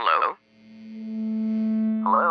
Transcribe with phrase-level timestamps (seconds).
[0.00, 0.32] Hello?
[2.08, 2.28] Hello?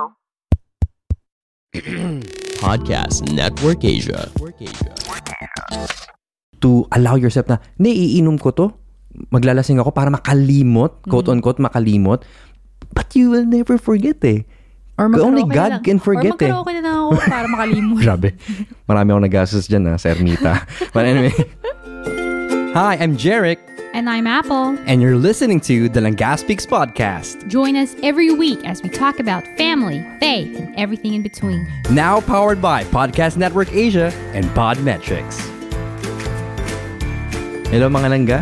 [2.66, 4.26] Podcast Network Asia.
[6.66, 8.74] to allow yourself na, hindi, iinom ko to.
[9.30, 12.26] Maglalasing ako para makalimot, quote-unquote, makalimot.
[12.90, 14.50] But you will never forget eh.
[14.98, 15.86] Or Only magkaraoke God na lang.
[15.86, 16.50] can forget Or eh.
[16.50, 18.02] magkaraoke na lang ako para makalimot.
[18.02, 18.30] Grabe.
[18.90, 20.66] Marami akong nagastos dyan ha, sa Ermita.
[20.98, 21.38] But anyway.
[22.74, 23.62] Hi, I'm Jarek,
[24.00, 24.80] And I'm Apple.
[24.88, 27.44] and you're listening to the Langaspix Podcast.
[27.52, 31.68] Join us every week as we talk about family, faith, and everything in between.
[31.92, 35.44] Now powered by Podcast Network Asia and Podmetrics.
[37.68, 38.40] Hello mga langga.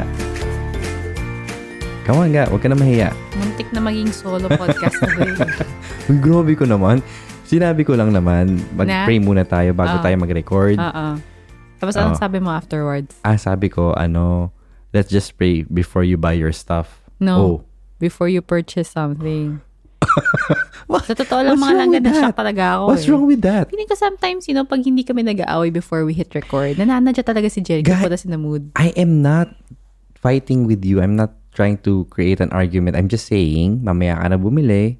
[2.05, 2.45] Come on, ga.
[2.53, 3.09] Huwag ka na mahiya.
[3.41, 5.25] Muntik na maging solo podcast na ba?
[6.13, 7.01] Uy, grabe ko naman.
[7.49, 10.05] Sinabi ko lang naman, mag-pray muna tayo bago Ah.
[10.05, 10.77] tayo mag-record.
[10.77, 11.17] Oo.
[11.81, 13.17] Tapos anong sabi mo afterwards?
[13.25, 14.53] Ah, sabi ko, ano,
[14.93, 17.01] let's just pray before you buy your stuff.
[17.19, 17.35] No.
[17.35, 17.55] Oh.
[17.97, 19.61] Before you purchase something.
[21.07, 22.39] Sa totoo lang, What's mga wrong with na shock that?
[22.43, 23.11] talaga ako What's eh.
[23.11, 23.65] wrong with that?
[23.71, 27.47] Feeling ko sometimes, you know, pag hindi kami nag-aaway before we hit record, nananadya talaga
[27.47, 28.69] si Jerry Guy- kapag in the mood.
[28.75, 29.55] I am not
[30.19, 30.99] fighting with you.
[30.99, 32.99] I'm not trying to create an argument.
[32.99, 34.99] I'm just saying, mamaya ka na bumili,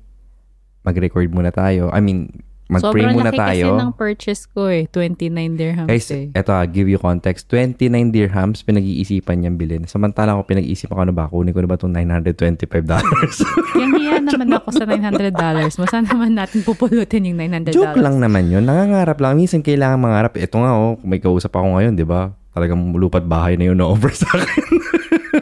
[0.88, 1.92] mag-record muna tayo.
[1.92, 3.66] I mean, mag-pray Sobrang muna laki tayo.
[3.72, 4.84] kasi ng purchase ko eh.
[4.92, 6.28] 29 dirhams Guys, eh.
[6.36, 7.48] eto ah, give you context.
[7.48, 9.88] 29 dirhams, pinag-iisipan niyang bilhin.
[9.88, 13.80] Samantala ako, pinag-iisipan ko, ano ba, kunin ko na ba itong $925?
[13.80, 15.80] Yung hiya naman ako sa $900.
[15.80, 17.72] Masa naman natin pupulutin yung $900.
[17.72, 18.68] Joke lang naman yun.
[18.68, 19.40] Nangangarap lang.
[19.40, 20.36] Minsan kailangan mangarap.
[20.36, 22.36] Ito nga, oh, may kausap ako ngayon, di ba?
[22.52, 24.66] Talagang lupat bahay na yun na-over sa akin.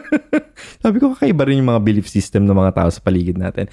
[0.84, 3.66] Sabi ko, kakaiba rin yung mga belief system ng mga tao sa paligid natin.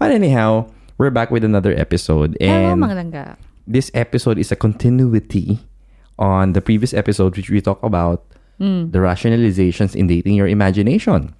[0.00, 2.36] But anyhow, we're back with another episode.
[2.40, 3.24] Hello, And mga langga.
[3.66, 5.58] this episode is a continuity
[6.18, 8.24] on the previous episode which we talked about
[8.58, 8.90] Hmm.
[8.94, 11.34] the rationalizations in dating your imagination.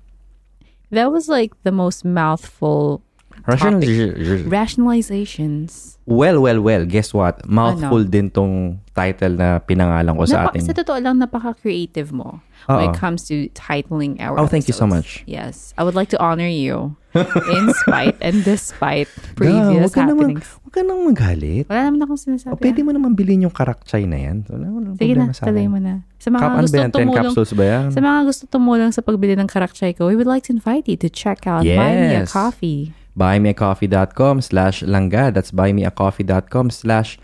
[0.90, 3.02] That was like the most mouthful
[3.44, 4.48] Rationalization.
[4.48, 5.96] rationalizations.
[6.06, 6.84] Well, well, well.
[6.84, 7.44] Guess what?
[7.48, 8.12] Mouthful Ano?
[8.12, 10.64] din tong title na pinangalan ko sa Napa- ating...
[10.68, 14.84] sa totoo lang, napaka-creative mo when it comes to titling our Oh, thank you so
[14.88, 15.20] episodes.
[15.20, 15.28] much.
[15.28, 15.72] Yes.
[15.76, 16.96] I would like to honor you
[17.56, 20.48] in spite and despite previous huwag ka naman, happenings.
[20.64, 21.64] huwag ka nang magalit.
[21.68, 22.52] Wala naman akong sinasabi.
[22.52, 22.84] O, pwede ah.
[22.84, 24.36] mo naman bilhin yung karakchay na yan.
[24.48, 25.68] Wala, wala Sige na, akin.
[25.68, 25.94] mo na.
[26.16, 26.90] Sa mga Cap, gusto ba yan?
[26.90, 27.84] 10 tumulong, capsules ba yan?
[27.92, 30.96] Sa mga gusto tumulong sa pagbili ng karakchay ko, we would like to invite you
[30.96, 32.32] to check out Buy Me a Yes.
[32.32, 32.92] Coffee.
[33.18, 35.32] buymeacoffee.com slash langga.
[35.32, 37.18] That's buymeacoffee.com slash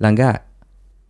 [0.00, 0.40] langga.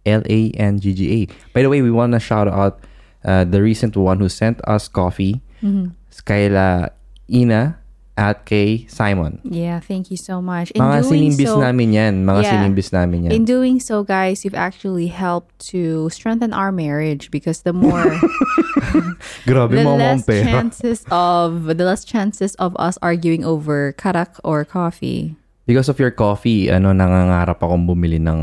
[0.04, 1.28] L-A-N-G-G-A.
[1.54, 2.80] By the way, we want to shout out
[3.24, 5.40] uh, the recent one who sent us coffee.
[5.62, 5.94] Mm-hmm.
[6.10, 6.90] Skyla
[7.30, 7.78] Ina
[8.16, 9.40] at kay Simon.
[9.42, 10.70] Yeah, thank you so much.
[10.76, 12.14] In Mga sinimbis so, namin yan.
[12.28, 12.50] Mga Yeah.
[12.52, 13.32] sinimbis namin yan.
[13.32, 18.04] In doing so, guys, you've actually helped to strengthen our marriage because the more
[19.48, 25.34] Grabe the less chances of the less chances of us arguing over karak or coffee.
[25.64, 28.40] Because of your coffee, ano, nangangarap akong bumili ng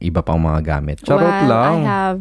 [0.00, 1.04] iba pang mga gamit.
[1.04, 1.74] Charot Well, lang.
[1.84, 2.20] I have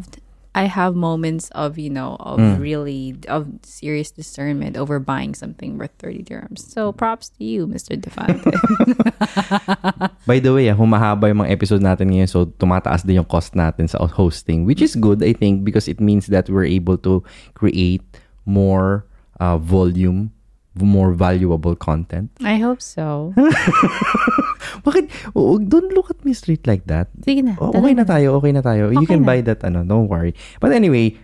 [0.52, 2.60] I have moments of, you know, of Hmm.
[2.60, 6.60] really of serious discernment over buying something worth 30 dirhams.
[6.68, 7.96] So props to you, Mr.
[7.96, 8.52] Defante.
[10.28, 13.56] By the way, ah, humahaba yung mga episode natin ngayon so tumataas din yung cost
[13.56, 17.24] natin sa hosting which is good I think because it means that we're able to
[17.56, 18.04] create
[18.44, 19.08] more
[19.40, 20.36] uh, volume,
[20.76, 22.28] more valuable content.
[22.44, 23.32] I hope so.
[24.86, 25.34] Bakit?
[25.34, 27.10] Oh, don't look at me straight like that.
[27.22, 27.58] Sige na.
[27.58, 28.94] O- tuloy okay na tayo, okay na tayo.
[28.94, 29.28] you can na.
[29.28, 30.34] buy that, ano, don't worry.
[30.60, 31.18] But anyway,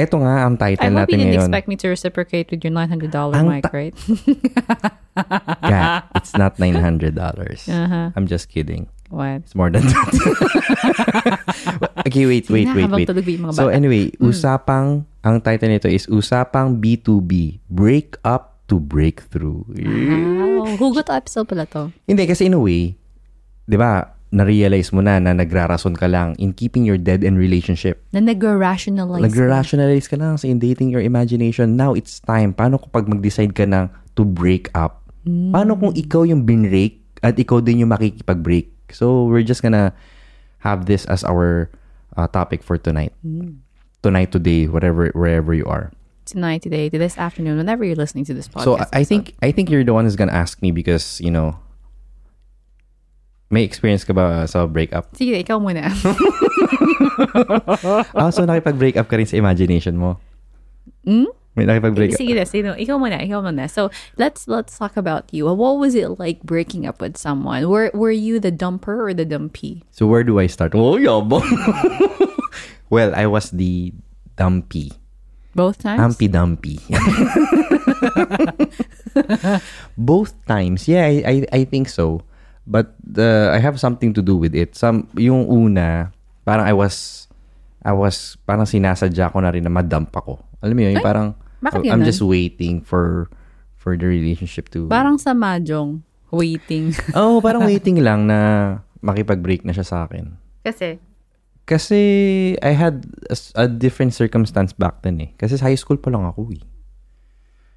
[0.00, 1.46] eto nga ang I title hope you didn't ngayon.
[1.46, 3.94] expect me to reciprocate with your $900 Ang mic, ta- right?
[5.62, 7.12] Yeah, it's not $900.
[7.12, 8.10] Uh-huh.
[8.16, 8.88] I'm just kidding.
[9.12, 9.44] What?
[9.44, 10.08] It's more than that.
[12.08, 13.04] okay, wait, wait, wait, wait.
[13.04, 18.78] tulog yung mga So anyway, usapang, ang title nito is Usapang B2B, Break Up to
[18.78, 19.64] Breakthrough.
[19.68, 20.76] Wow.
[20.80, 21.90] Hugot episode pala to.
[22.06, 22.94] Hindi, kasi in a way,
[23.66, 28.00] di ba, na-realize mo na na nagrarason ka lang in keeping your dead-end relationship.
[28.16, 29.20] Na nag-rationalize.
[29.20, 29.26] ka.
[29.28, 31.76] Nag-rationalize ka lang sa in dating your imagination.
[31.76, 32.56] Now, it's time.
[32.56, 35.04] Paano kapag mag-decide ka na to break up?
[35.28, 38.72] Paano kung ikaw yung binrake at ikaw din yung makikipag-break?
[38.88, 39.92] So, we're just gonna
[40.64, 41.68] have this as our
[42.16, 43.12] uh, topic for tonight.
[44.02, 45.92] Tonight, today, whatever, wherever you are.
[46.24, 48.64] Tonight, today, to this afternoon, whenever you're listening to this podcast.
[48.64, 51.30] So, I- I think I think you're the one who's gonna ask me because, you
[51.34, 51.58] know,
[53.50, 55.10] may experience ka ba sa breakup?
[55.18, 55.90] Sige, ikaw muna.
[58.16, 60.16] ah, so nakipag-break up ka rin sa imagination mo?
[61.04, 61.26] Hmm?
[61.58, 62.18] May nakipag-break up?
[62.22, 62.78] Sige na, sige na.
[62.78, 63.68] Ikaw muna, ikaw muna.
[63.68, 65.44] So, let's let's talk about you.
[65.50, 67.66] What was it like breaking up with someone?
[67.68, 69.82] Were were you the dumper or the dumpy?
[69.92, 70.72] So where do I start?
[70.78, 71.44] Oh, yabang.
[72.94, 73.90] well, I was the
[74.38, 74.96] dumpy.
[75.52, 76.00] Both times?
[76.00, 76.80] Humpy Dumpy.
[79.98, 80.88] Both times.
[80.88, 82.24] Yeah, I, I, I think so.
[82.66, 84.76] But uh, I have something to do with it.
[84.76, 86.12] Some, yung una,
[86.48, 87.28] parang I was,
[87.84, 90.40] I was, parang sinasadya ko na rin na madump ako.
[90.64, 91.28] Alam mo yun, yung Ay, parang,
[91.60, 92.08] bakit I'm ganun?
[92.08, 93.28] just waiting for,
[93.76, 94.88] for the relationship to...
[94.88, 96.00] Parang sa mahjong.
[96.32, 96.96] Waiting.
[97.18, 100.32] oh, parang waiting lang na makipag-break na siya sa akin.
[100.64, 100.96] Kasi?
[101.66, 102.00] Kasi
[102.58, 103.06] I had
[103.54, 105.30] a different circumstance back then eh.
[105.38, 106.62] Kasi sa high school pa lang ako eh.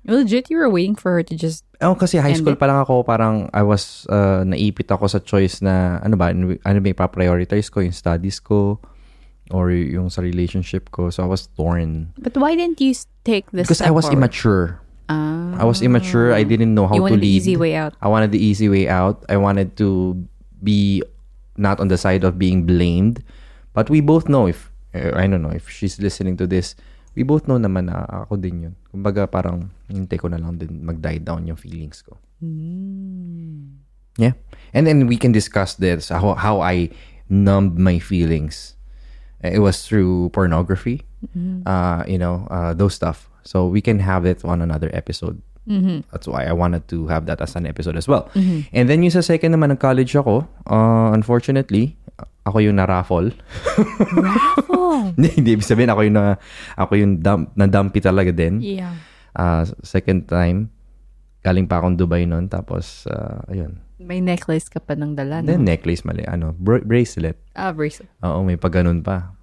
[0.05, 1.65] Legit, you were waiting for her to just...
[1.81, 2.61] Oh, kasi high school it.
[2.61, 6.61] pa lang ako, parang I was, uh, naipit ako sa choice na, ano ba, ano,
[6.61, 8.77] ba ipaprioritize ko, yung studies ko,
[9.49, 11.09] or yung sa relationship ko.
[11.09, 12.13] So I was torn.
[12.17, 12.93] But why didn't you
[13.25, 14.81] take this Because I was immature.
[15.09, 15.57] Ah.
[15.61, 16.33] I was immature.
[16.33, 17.29] I didn't know how you to wanted lead.
[17.29, 17.93] the easy way out.
[18.01, 19.25] I wanted the easy way out.
[19.29, 20.17] I wanted to
[20.63, 21.03] be
[21.57, 23.23] not on the side of being blamed.
[23.75, 26.79] But we both know if, uh, I don't know, if she's listening to this,
[27.13, 28.75] we both know naman na ako din yun.
[28.89, 32.15] Kumbaga parang hintay ko na lang din mag-die down yung feelings ko.
[34.15, 34.39] Yeah.
[34.71, 36.89] And then we can discuss this, how, how I
[37.27, 38.79] numbed my feelings.
[39.43, 41.03] Uh, It was through pornography,
[41.67, 43.27] uh, you know, uh, those stuff.
[43.43, 45.43] So we can have it on another episode.
[46.11, 48.29] That's why I wanted to have that as an episode as well.
[48.71, 51.97] And then yung sa second naman ng college ako, uh, unfortunately,
[52.45, 53.33] ako yung na-raffle.
[54.69, 55.01] Oh.
[55.17, 56.37] Hindi, hindi ibig sabihin ako yung na,
[56.77, 58.61] ako yung dump, na-dumpy talaga din.
[58.61, 58.93] Yeah.
[59.33, 60.69] Uh, second time,
[61.41, 62.47] galing pa akong Dubai noon.
[62.47, 63.81] Tapos, uh, ayun.
[63.97, 65.49] May necklace ka pa ng dala, no?
[65.49, 66.21] Then necklace mali.
[66.23, 67.35] Ano, bra- bracelet.
[67.53, 68.09] ah, bracelet.
[68.21, 69.33] Oo, may pagganon pa.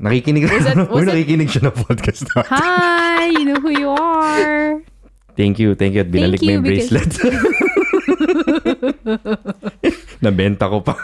[0.00, 2.48] Nakikinig Was it- was Uy, it- nakikinig siya ng podcast na.
[2.48, 3.28] Hi!
[3.28, 4.80] You know who you are.
[5.36, 6.00] Thank you, thank you.
[6.00, 7.12] At binalik Thank mo you, yung because- bracelet.
[10.22, 10.94] Nabenta ko pa.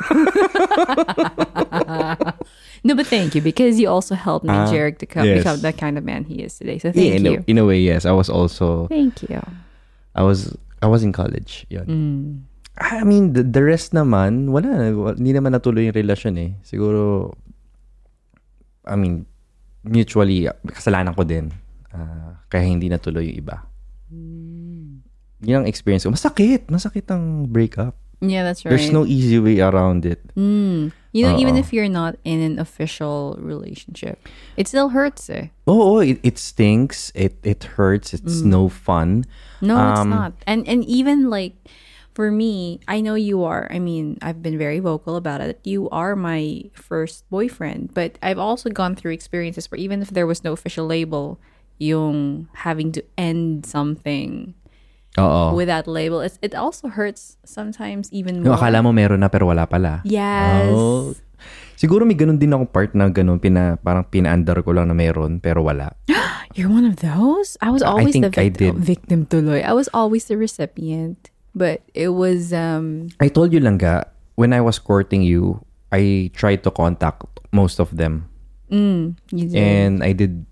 [2.84, 5.42] No, but thank you because you also helped me, Ah, Jarek, to come, yes.
[5.42, 6.78] become the kind of man he is today.
[6.78, 7.38] So Yeah, thank in, you.
[7.42, 8.06] a, in a way, yes.
[8.06, 9.42] I was also, Thank you.
[10.14, 11.66] I was, I was in college.
[11.70, 11.86] Yun.
[11.90, 12.26] Mm.
[12.78, 14.94] I mean, the, the rest naman, wala.
[15.18, 16.54] Hindi naman natuloy yung relasyon eh.
[16.62, 17.34] Siguro,
[18.86, 19.26] I mean,
[19.82, 21.50] mutually, kasalanan ko din.
[21.90, 23.56] Ah, kaya hindi natuloy yung iba.
[25.42, 26.14] Yun ang experience ko.
[26.14, 26.70] Masakit.
[26.70, 27.98] Masakit ang breakup.
[28.20, 28.70] Yeah, that's right.
[28.70, 30.20] There's no easy way around it.
[30.34, 30.92] Mm.
[31.12, 35.30] You know, even if you're not in an official relationship, it still hurts.
[35.30, 35.48] Eh.
[35.66, 37.10] Oh, it, it stinks.
[37.14, 38.12] It it hurts.
[38.12, 39.24] It's no fun.
[39.60, 40.32] No, it's Um, not.
[40.46, 41.56] And and even like
[42.12, 43.66] for me, I know you are.
[43.70, 45.60] I mean, I've been very vocal about it.
[45.64, 50.26] You are my first boyfriend, but I've also gone through experiences where even if there
[50.26, 51.38] was no official label,
[51.78, 54.54] yung having to end something
[55.18, 55.52] Oo.
[55.52, 58.56] with that label, it's, it also hurts sometimes even Yung more.
[58.56, 60.00] akala mo meron na pero wala pala.
[60.06, 60.70] Yes.
[60.70, 61.12] Oh.
[61.74, 65.38] Siguro may ganun din akong part na ganun, pina, parang pina-under ko lang na meron
[65.38, 65.94] pero wala.
[66.58, 67.54] You're one of those?
[67.62, 68.74] I was I always the think I victim.
[68.78, 68.82] did.
[68.82, 69.62] victim tuloy.
[69.62, 71.30] I was always the recipient.
[71.54, 76.30] But it was um I told you lang ga, when I was courting you, I
[76.34, 78.26] tried to contact most of them.
[78.68, 79.56] mm, you did.
[79.56, 80.44] And I did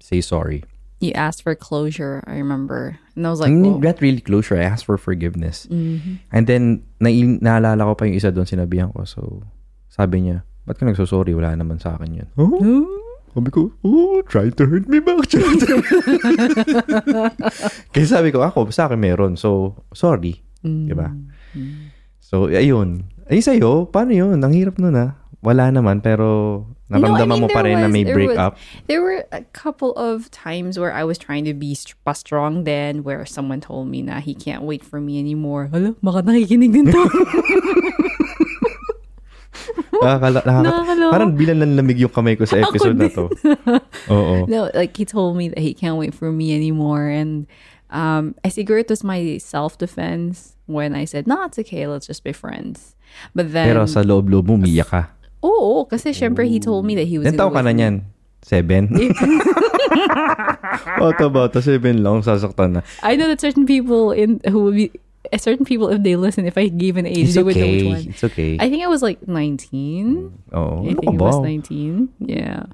[0.00, 0.64] say sorry.
[1.00, 2.98] You asked for closure, I remember.
[3.14, 3.78] And I was like, whoa.
[3.78, 4.56] not really closure.
[4.56, 5.66] I asked for forgiveness.
[5.68, 6.14] Mm-hmm.
[6.32, 9.04] And then, na naalala ko pa yung isa doon, sinabihan ko.
[9.04, 9.44] So,
[9.92, 11.36] sabi niya, ba't ka nagsosorry?
[11.36, 12.28] Wala naman sa akin yun.
[12.40, 12.56] Oh?
[13.36, 15.28] Sabi ko, oh, try to hurt me back.
[17.92, 19.36] Kaya sabi ko, ako, sa akin meron.
[19.36, 20.40] So, sorry.
[20.64, 21.12] Diba?
[22.24, 23.12] So, ayun.
[23.28, 24.40] Ay, sa'yo, paano yun?
[24.40, 25.20] Ang hirap nun ah.
[25.44, 28.30] Wala naman, pero No, I mean, mo pa there rin na was- may there break
[28.30, 28.52] was- up.
[28.86, 31.74] There were a couple of times where I was trying to be
[32.06, 35.66] pa strong then where someone told me na he can't wait for me anymore.
[35.74, 37.02] Hala, baka nakikinig din to.
[39.96, 41.10] Nakakala, nakaka- Nakakaloka.
[41.10, 43.32] parang bilang lamig yung kamay ko sa episode na to.
[44.14, 44.44] Oo.
[44.46, 47.08] no, like he told me that he can't wait for me anymore.
[47.08, 47.48] And
[47.90, 52.22] um, I siguro it was my self-defense when I said, no, it's okay, let's just
[52.22, 52.94] be friends.
[53.34, 55.02] But then, Pero sa loob-loob mo, umiyak ka.
[55.46, 57.78] Oo, kasi syempre he told me that he was taon ka na gonna wait for
[57.78, 57.78] me.
[57.78, 57.94] niyan?
[58.42, 58.82] Seven?
[61.00, 62.80] bata bata, seven lang, sasaktan na.
[63.02, 64.90] I know that certain people in who would be
[65.32, 67.66] uh, certain people if they listen, if I gave an age, It's they would know
[67.66, 67.88] which okay.
[67.88, 68.04] one.
[68.10, 68.52] It's okay.
[68.60, 70.52] I think I was like 19.
[70.52, 72.08] Oh, I think it was 19.
[72.20, 72.66] Yeah.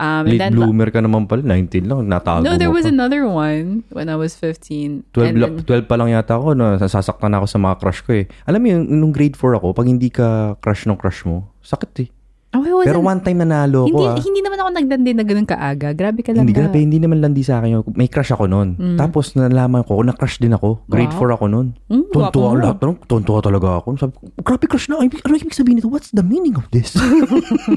[0.00, 1.44] Um, and Late then bloomer ka naman pala.
[1.44, 2.08] 19 lang.
[2.08, 2.92] Natago no, there was pa.
[2.96, 5.12] another one when I was 15.
[5.12, 8.00] 12, and la- then- 12 pa lang yata ako na sasaktan ako sa mga crush
[8.00, 8.24] ko eh.
[8.48, 11.92] Alam mo yung nung grade 4 ako, pag hindi ka crush ng crush mo, sakit
[12.00, 12.08] eh.
[12.50, 14.18] I wasn't- Pero one time nanalo hindi, ko ah.
[14.18, 15.94] hindi naman ako nagdandi na ganun kaaga.
[15.94, 16.42] Grabe ka lang.
[16.42, 17.94] Hindi, grabe, hindi naman landi sa akin.
[17.94, 18.74] May crush ako noon.
[18.98, 20.82] Tapos nalaman ko, na-crush din ako.
[20.84, 21.22] Grade Mm.
[21.22, 21.30] Wow.
[21.30, 21.66] 4 ako noon.
[21.86, 22.76] Mm, Tuntua lahat.
[22.82, 23.88] Tanong, tuntua talaga ako.
[23.96, 24.98] Sabi ko, grabe crush na.
[24.98, 25.86] Ano ibig sabihin nito?
[25.86, 26.98] What's the meaning of this?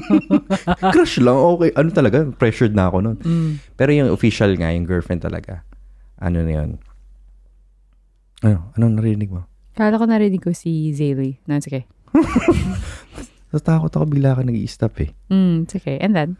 [0.94, 1.38] crush lang.
[1.54, 1.70] Okay.
[1.74, 2.26] Ano talaga?
[2.34, 3.16] Pressured na ako noon.
[3.22, 3.50] Mm.
[3.78, 5.62] Pero yung official nga, yung girlfriend talaga.
[6.18, 6.70] Ano na yun?
[8.42, 8.74] Ano?
[8.74, 9.46] Ano narinig mo?
[9.74, 11.38] Kala ko narinig ko si Zaylee.
[11.46, 11.86] No, it's okay.
[13.54, 15.10] Natakot ako bigla ka nag-i-stop eh.
[15.30, 16.02] Mm, it's okay.
[16.02, 16.30] And then?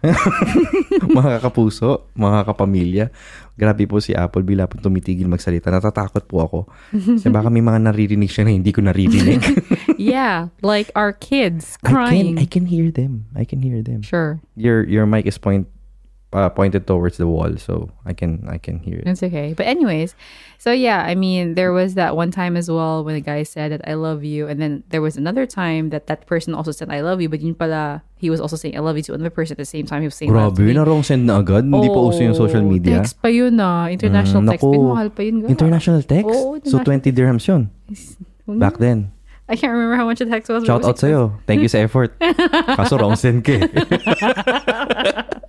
[1.18, 3.06] mga kapuso, mga kapamilya.
[3.54, 5.70] Grabe po si Apple, bila po tumitigil magsalita.
[5.70, 6.58] Natatakot po ako.
[6.90, 9.38] Kasi baka may mga naririnig siya na hindi ko naririnig.
[9.94, 12.34] yeah, like our kids I can crying.
[12.42, 13.30] I can hear them.
[13.38, 14.02] I can hear them.
[14.02, 14.42] Sure.
[14.58, 15.70] Your your mic is point
[16.34, 19.06] uh, pointed towards the wall, so I can I can hear it.
[19.06, 19.54] It's okay.
[19.54, 20.18] But anyways,
[20.58, 23.70] so yeah, I mean, there was that one time as well when a guy said
[23.70, 26.90] that I love you, and then there was another time that that person also said
[26.90, 29.30] I love you, but yun pala, he was also saying I love you to another
[29.30, 30.02] person at the same time.
[30.02, 31.62] He was saying Grabe, na wrong send na agad.
[31.70, 32.98] Hindi pa uso yung social Oh, media.
[33.06, 33.86] Text pa yun ah.
[33.86, 34.66] International Mm, text.
[34.66, 34.74] naku.
[34.74, 35.34] Pinamahal pa yun.
[35.38, 35.50] girl.
[35.54, 36.34] International text?
[36.34, 37.70] Oo, so 20 dirhams yun.
[38.50, 39.14] Back then.
[39.46, 40.64] I can't remember how much the text was.
[40.64, 41.36] Shout was out sa'yo.
[41.44, 42.16] Thank you sa effort.
[42.80, 43.60] Kaso wrong send ka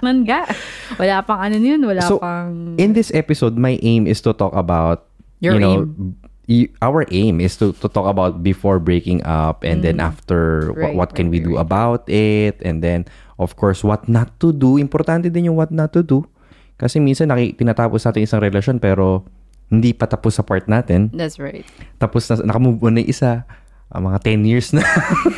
[0.00, 0.48] man ga.
[0.96, 1.80] Wala pang ano yun.
[1.82, 2.76] Wala So, pang...
[2.76, 5.04] In this episode, my aim is to talk about,
[5.38, 6.16] Your you know, aim.
[6.46, 10.76] y- our aim is to, to talk about before breaking up and then after, Mm.
[10.76, 11.64] Right, what can right, we do right.
[11.64, 13.04] about it and then,
[13.36, 14.76] of course, what not to do.
[14.76, 16.24] Importante din yung what not to do.
[16.74, 19.22] Kasi minsan naki, tinatapos natin isang relasyon pero
[19.70, 21.08] hindi pa tapos sa part natin.
[21.14, 21.64] That's right.
[21.96, 23.46] Tapos na, nakamove on na isa.
[23.94, 24.82] Ah, mga 10 years na.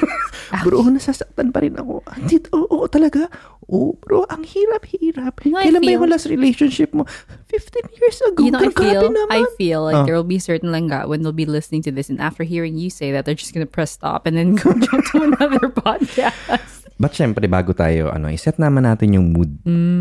[0.64, 2.00] bro, nasasaktan pa rin ako.
[2.08, 3.28] Andito, oo, oo, talaga.
[3.66, 5.42] Oo, bro, ang hirap-hirap.
[5.44, 7.04] You know, Kailan ba yung last relationship mo?
[7.52, 8.46] 15 years ago.
[8.46, 9.30] You know, I feel, naman.
[9.34, 10.04] I feel like Oh.
[10.06, 12.88] there will be certain langga when they'll be listening to this, and after hearing you
[12.88, 16.86] say that, they're just gonna press stop and then go jump to another podcast.
[16.96, 19.52] But syempre, bago tayo, ano, iset naman natin yung mood.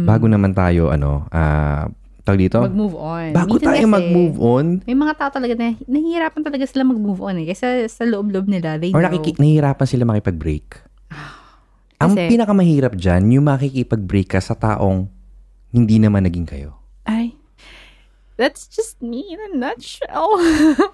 [0.08, 1.92] Bago naman tayo, ano, ah,
[2.26, 2.58] tawag dito?
[2.60, 3.30] Mag-move on.
[3.32, 7.22] Bago Minsan tayo kasi, mag-move on, May mga tao talaga na nahihirapan talaga sila mag-move
[7.22, 7.48] on eh.
[7.48, 9.08] Kasi sa loob-loob nila, they or know.
[9.08, 10.82] nakiki- nahihirapan sila makipag-break.
[11.96, 15.08] Ang Kasi- pinakamahirap dyan, yung makikipag-break ka sa taong
[15.70, 16.76] hindi naman naging kayo.
[17.06, 17.38] Ay,
[18.36, 20.36] that's just me in a nutshell.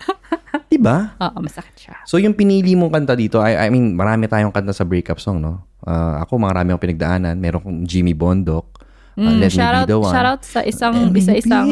[0.71, 1.15] Diba?
[1.17, 1.95] Oo, masakit siya.
[2.05, 5.41] So yung pinili mong kanta dito, I, I mean, marami tayong kanta sa breakup song,
[5.41, 5.67] no?
[5.81, 7.35] Ah, ako, marami akong pinagdaanan.
[7.35, 8.70] Meron kong Jimmy Bondok.
[9.15, 10.13] Ah, Mm, Let shout Me out, Be The One.
[10.13, 11.67] shout out sa isang, isa-isang.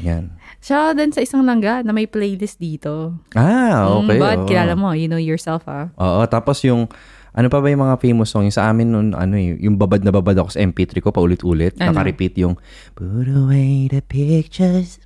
[0.00, 0.24] Yan.
[0.58, 3.14] shout out din sa isang langga na may playlist dito.
[3.32, 4.16] Ah, okay.
[4.16, 4.48] Mm, but oo.
[4.48, 5.92] kilala mo, you know yourself ah.
[5.96, 6.88] Oo, tapos yung,
[7.30, 8.48] ano pa ba yung mga famous song?
[8.48, 11.76] Yung sa amin nun, ano eh, yung babad na babad ako sa MP3 ko, paulit-ulit.
[11.78, 11.92] Ano?
[11.94, 12.56] Naka-repeat yung,
[12.96, 14.98] Put away the pictures,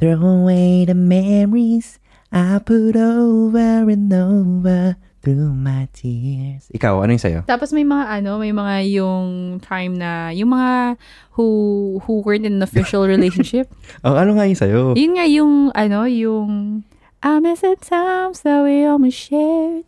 [0.00, 2.00] throw away the memories,
[2.32, 6.72] I put over and over through my tears.
[6.72, 7.40] Ikaw, ano yung sa'yo?
[7.44, 10.96] Tapos may mga ano, may mga yung time na, yung mga
[11.36, 13.68] who who weren't in an official relationship.
[14.00, 14.80] Oh, ano nga yung sa'yo?
[14.96, 16.82] Yun nga yung, ano, yung,
[17.20, 19.84] I miss the times that we almost shared.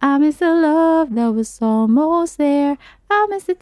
[0.00, 2.80] I miss the love that was almost there.
[3.10, 3.58] I miss the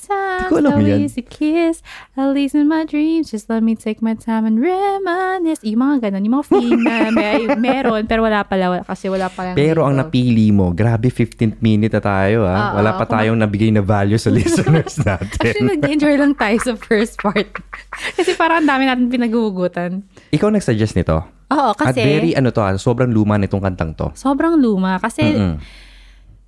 [0.92, 1.00] yan.
[1.08, 1.80] used to kiss.
[2.12, 5.64] At least in my dreams, just let me take my time and reminisce.
[5.64, 9.32] Yung mga ganun, yung mga feeling na may, meron, pero wala pala, wala, kasi wala
[9.32, 9.56] pala.
[9.56, 12.76] Pero ang napili mo, grabe 15th minute na tayo ha.
[12.76, 15.80] Oo, Wala pa tayong nabigay na value sa listeners Actually, natin.
[15.80, 17.48] nag-enjoy lang tayo sa first part.
[18.20, 20.04] kasi parang ang dami natin pinagugutan.
[20.28, 21.24] Ikaw nag-suggest nito.
[21.48, 24.12] Oo, At kasi very ano to ha, sobrang luma nitong kantang to.
[24.12, 25.00] sobrang luma.
[25.00, 25.56] Kasi, Mm-mm.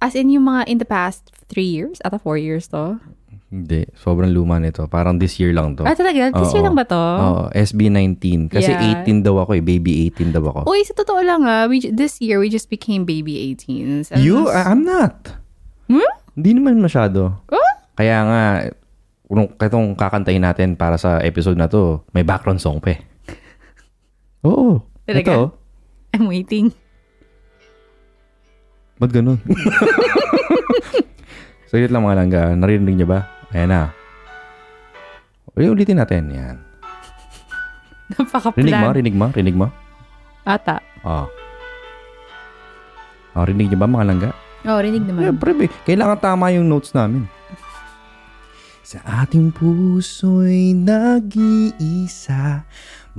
[0.01, 2.97] As in yung mga in the past three years, ata four years to.
[3.51, 4.87] Hindi, sobrang luma nito.
[4.87, 5.83] Parang this year lang to.
[5.83, 6.31] Ah, talaga?
[6.31, 6.71] This year Oo.
[6.71, 6.95] lang ba to?
[6.95, 8.47] Oo, SB19.
[8.47, 9.03] Kasi Yeah.
[9.03, 9.63] 18 daw ako eh.
[9.63, 10.71] Baby 18 daw ako.
[10.71, 14.15] Uy, sa totoo lang ah, we, this year we just became baby 18s.
[14.15, 14.47] And you?
[14.47, 15.35] mas- I- I'm not.
[15.91, 16.07] Hmm?
[16.39, 17.43] Hindi naman masyado.
[17.51, 17.71] Oh?
[17.99, 18.43] Kaya nga,
[19.27, 23.03] kung itong kakantahin natin para sa episode na to, may background song pa eh.
[24.47, 24.79] Oo.
[25.03, 25.27] Talaga?
[25.27, 25.43] Ito.
[26.15, 26.71] I'm waiting.
[29.01, 29.41] Ba't ganun?
[31.73, 32.43] Saglit lang mga langga.
[32.53, 33.25] Narinig niyo ba?
[33.57, 33.97] Ayan na.
[35.57, 36.29] Uy, ulitin natin.
[36.29, 36.61] Yan.
[38.13, 38.61] Napaka-plan.
[38.61, 38.89] Rinig mo?
[38.93, 39.27] Rinig mo?
[39.33, 39.67] Rinig mo?
[40.45, 40.85] Ata.
[41.09, 41.25] Oo.
[43.41, 43.45] Oh.
[43.49, 44.31] rinig niyo ba mga langga?
[44.69, 45.25] Oh, rinig naman.
[45.25, 45.73] Siyempre, eh.
[45.89, 47.25] kailangan tama yung notes namin.
[48.85, 52.69] Sa ating puso'y nag-iisa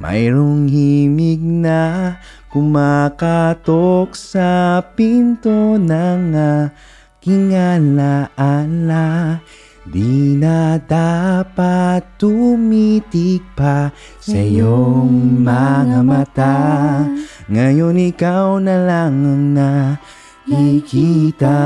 [0.01, 2.17] Mayroong himig na
[2.49, 9.37] kumakatok sa pinto ng aking alaala.
[9.85, 17.05] Di na dapat tumitik pa sa iyong mga mata.
[17.45, 20.01] Ngayon ikaw na lang ang na
[20.49, 21.61] ikita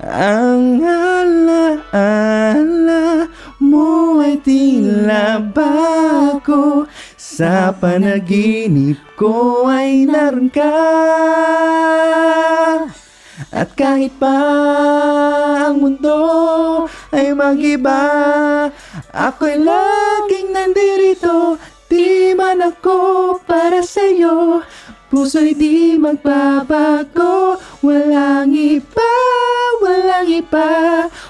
[0.00, 2.32] Ang alaala.
[2.92, 3.21] mo
[4.42, 10.74] tila bago Sa panaginip ko ay naroon ka.
[13.52, 14.36] At kahit pa
[15.70, 16.18] ang mundo
[17.14, 18.02] ay magiba
[19.12, 21.60] Ako'y laging nandirito.
[21.92, 24.64] Di man ako para sa'yo.
[25.12, 27.60] Puso'y di magbabago.
[27.84, 29.12] Walang iba,
[29.84, 30.70] walang iba.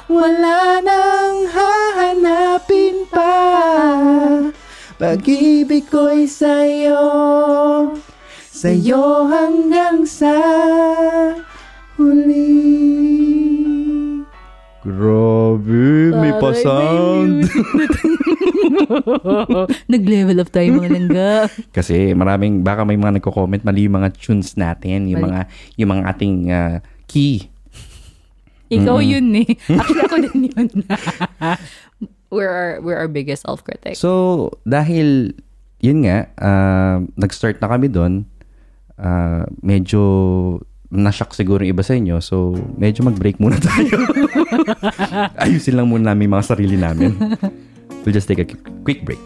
[0.07, 1.22] Wala nang
[5.03, 7.03] Pag-ibig ko'y sa'yo
[8.55, 10.31] Sa'yo hanggang sa
[11.99, 12.71] huli
[14.83, 17.39] Grabe, may Parang pasang.
[19.95, 21.47] Nag-level up tayo mga langga.
[21.79, 25.27] Kasi maraming, baka may mga nagko-comment, mali yung mga tunes natin, yung Mali.
[25.31, 25.41] mga,
[25.79, 27.47] yung mga ating ah, key.
[28.73, 29.49] Ikaw yun eh.
[29.79, 30.69] Actually, ako din yun.
[32.33, 33.95] We're our, we're our biggest self-critic.
[33.95, 35.37] So, dahil,
[35.85, 38.25] yun nga, ah, nag-start na kami doon,
[38.97, 40.01] ah, medyo
[40.89, 42.17] nashock siguro yung iba sa inyo.
[42.25, 44.01] So, medyo mag-break muna tayo.
[45.37, 47.37] Ayusin lang muna namin mga sarili namin.
[48.03, 48.49] We'll just take a
[48.83, 49.21] quick break.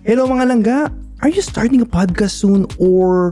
[0.00, 0.78] Hello mga langga!
[1.20, 3.30] Are you starting a podcast soon or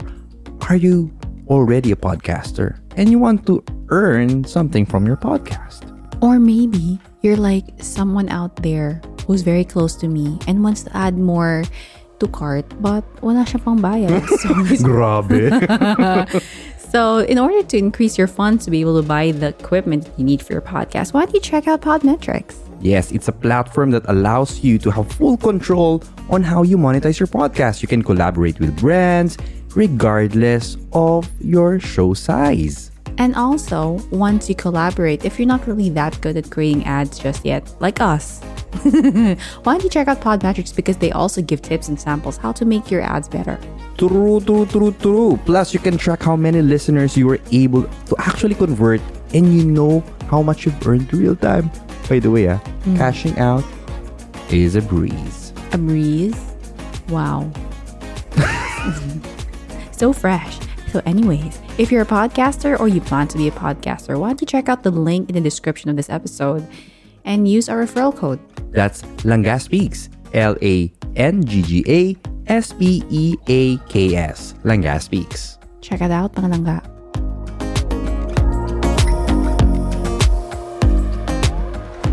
[0.69, 1.09] are you
[1.49, 5.87] already a podcaster and you want to earn something from your podcast?
[6.21, 10.95] Or maybe you're like someone out there who's very close to me and wants to
[10.95, 11.63] add more
[12.19, 14.19] to cart but wala siya pang bayad.
[14.43, 14.51] So,
[14.83, 15.47] Grabe!
[16.91, 20.25] so in order to increase your funds to be able to buy the equipment you
[20.27, 22.59] need for your podcast, why don't you check out Podmetrics?
[22.81, 27.19] Yes, it's a platform that allows you to have full control on how you monetize
[27.19, 27.81] your podcast.
[27.81, 29.37] You can collaborate with brands
[29.75, 32.91] regardless of your show size.
[33.19, 37.43] And also, once you collaborate, if you're not really that good at creating ads just
[37.43, 38.39] yet, like us,
[38.83, 39.35] why
[39.65, 42.89] don't you check out Podmetrics because they also give tips and samples how to make
[42.89, 43.59] your ads better.
[43.97, 45.39] True, true, true, true.
[45.45, 49.01] Plus, you can track how many listeners you were able to actually convert
[49.33, 49.99] and you know
[50.29, 51.69] how much you've earned real time.
[52.07, 52.59] By the way, ah,
[52.95, 53.65] cashing out
[54.49, 55.51] is a breeze.
[55.73, 56.39] A breeze.
[57.09, 57.51] Wow.
[59.99, 60.57] so fresh.
[60.91, 64.41] So, anyways, if you're a podcaster or you plan to be a podcaster, why don't
[64.41, 66.65] you check out the link in the description of this episode
[67.25, 68.39] and use our referral code?
[68.71, 70.09] That's Langa Speaks.
[70.33, 72.15] L A N G G A
[72.47, 74.53] S P E A K S.
[74.63, 75.57] Langa Speaks.
[75.81, 76.98] Check it out, mga langga.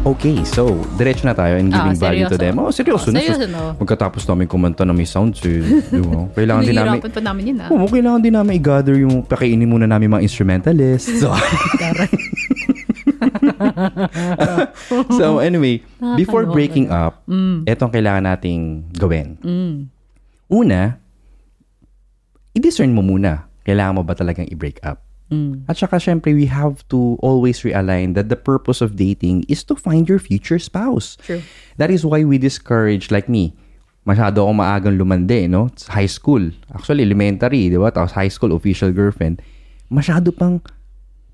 [0.06, 2.62] Okay, so, diretso na tayo in giving Ah, value to them.
[2.62, 3.10] Oh, seryoso.
[3.10, 3.74] Oh, seryoso, no?
[3.74, 5.58] Magkatapos namin kumanta na may sounds, eh.
[5.58, 6.30] Di ba?
[6.30, 6.98] Kailangan din namin...
[7.02, 7.68] Pa namin yun, ah.
[7.74, 11.10] Oo, kailangan din namin i-gather yung pakainin muna namin mga instrumentalists.
[11.26, 11.34] So,
[15.18, 15.82] so anyway,
[16.14, 17.22] before breaking up,
[17.66, 19.38] etong kailangan nating gawin.
[20.46, 21.02] Una,
[22.54, 23.50] i-discern mo muna.
[23.66, 25.05] Kailangan mo ba talagang i-break up?
[25.66, 29.74] At saka syempre, we have to always realign that the purpose of dating is to
[29.74, 31.18] find your future spouse.
[31.18, 31.42] True.
[31.82, 33.50] That is why we discourage, like me,
[34.06, 35.66] masyado akong maagang lumande, no?
[35.74, 36.54] It's high school.
[36.70, 37.90] Actually, elementary, di ba?
[37.90, 39.42] Tapos high school, official girlfriend.
[39.90, 40.62] Masyado pang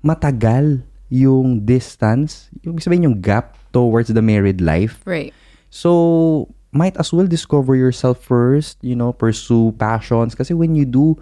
[0.01, 0.81] matagal
[1.13, 5.05] yung distance, yung sabihin yung gap towards the married life.
[5.05, 5.29] Right.
[5.69, 10.33] So, might as well discover yourself first, you know, pursue passions.
[10.33, 11.13] Kasi when you do,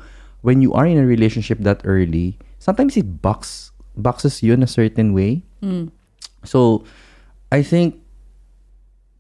[0.41, 4.69] when you are in a relationship that early, sometimes it box, boxes you in a
[4.69, 5.41] certain way.
[6.45, 6.86] So,
[7.50, 7.97] I think,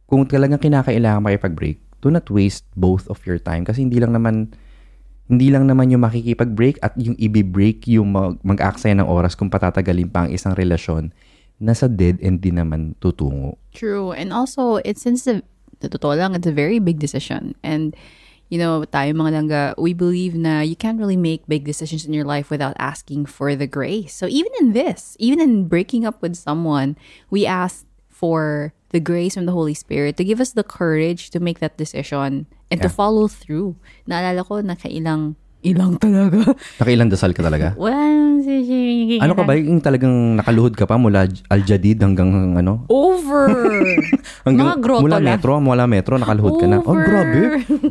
[0.05, 3.65] kung talagang kinakailangan makipag-break, do not waste both of your time.
[3.65, 4.53] Kasi hindi lang naman,
[5.25, 10.09] hindi lang naman yung makikipag-break at yung ibi-break yung mag- mag-aksaya ng oras kung patatagalin
[10.09, 11.09] pa ang isang relasyon
[11.61, 13.61] nasa dead end din naman tutungo.
[13.69, 14.09] True.
[14.17, 15.45] And also, it's since the,
[15.79, 17.53] the totoo lang, it's a very big decision.
[17.61, 17.93] And,
[18.51, 22.11] you know, tayo mga langga, we believe na you can't really make big decisions in
[22.11, 24.11] your life without asking for the grace.
[24.11, 26.99] So even in this, even in breaking up with someone,
[27.31, 31.39] we ask for the grace from the Holy Spirit to give us the courage to
[31.39, 33.79] make that decision and to follow through.
[34.03, 36.51] Naalala ko, nakailang, ilang talaga.
[36.75, 37.71] Nakailang dasal ka talaga?
[37.79, 38.30] Well,
[39.17, 39.53] Ano ka ba?
[39.53, 42.85] Yung talagang nakaluhod ka pa mula J- Al-Jadid hanggang ano?
[42.85, 43.47] Over!
[44.41, 45.27] Hanggang, Mga grotto mula lang.
[45.27, 46.77] metro, mula metro, nakaluhod ka na.
[46.79, 47.05] Oh, Over.
[47.05, 47.41] grabe.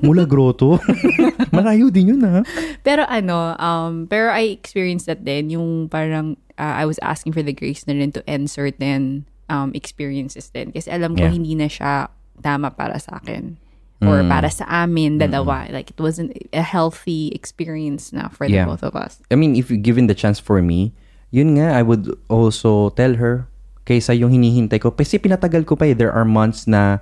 [0.00, 0.82] Mula grotto.
[1.54, 2.42] Malayo din yun ah.
[2.80, 7.40] Pero ano, um, pero I experienced that din, yung parang uh, I was asking for
[7.40, 10.70] the grace na rin to end certain um, experiences din.
[10.70, 11.32] Kasi alam ko Yeah.
[11.32, 13.54] hindi na siya tama para sa akin.
[14.00, 14.28] Or Mm.
[14.32, 15.68] para sa amin dalawa.
[15.68, 18.66] Like it wasn't a healthy experience na for the Yeah.
[18.66, 19.20] both of us.
[19.30, 20.92] I mean, if given the chance for me,
[21.30, 23.46] yun nga, I would also tell her,
[23.84, 25.94] kaysa yung hinihintay ko, kasi pinatagal ko pa eh.
[25.94, 26.98] There are months na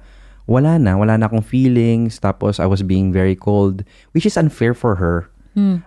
[0.48, 3.84] wala na, wala na akong feelings, tapos I was being very cold,
[4.16, 5.28] which is unfair for her.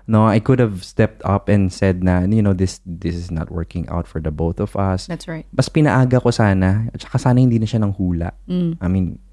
[0.04, 3.48] No, I could have stepped up and said na, you know, this this is not
[3.48, 5.08] working out for the both of us.
[5.08, 5.48] That's right.
[5.56, 8.36] Mas pinaaga ko sana, at saka sana hindi na siya ng hula.
[8.52, 9.24] I mean,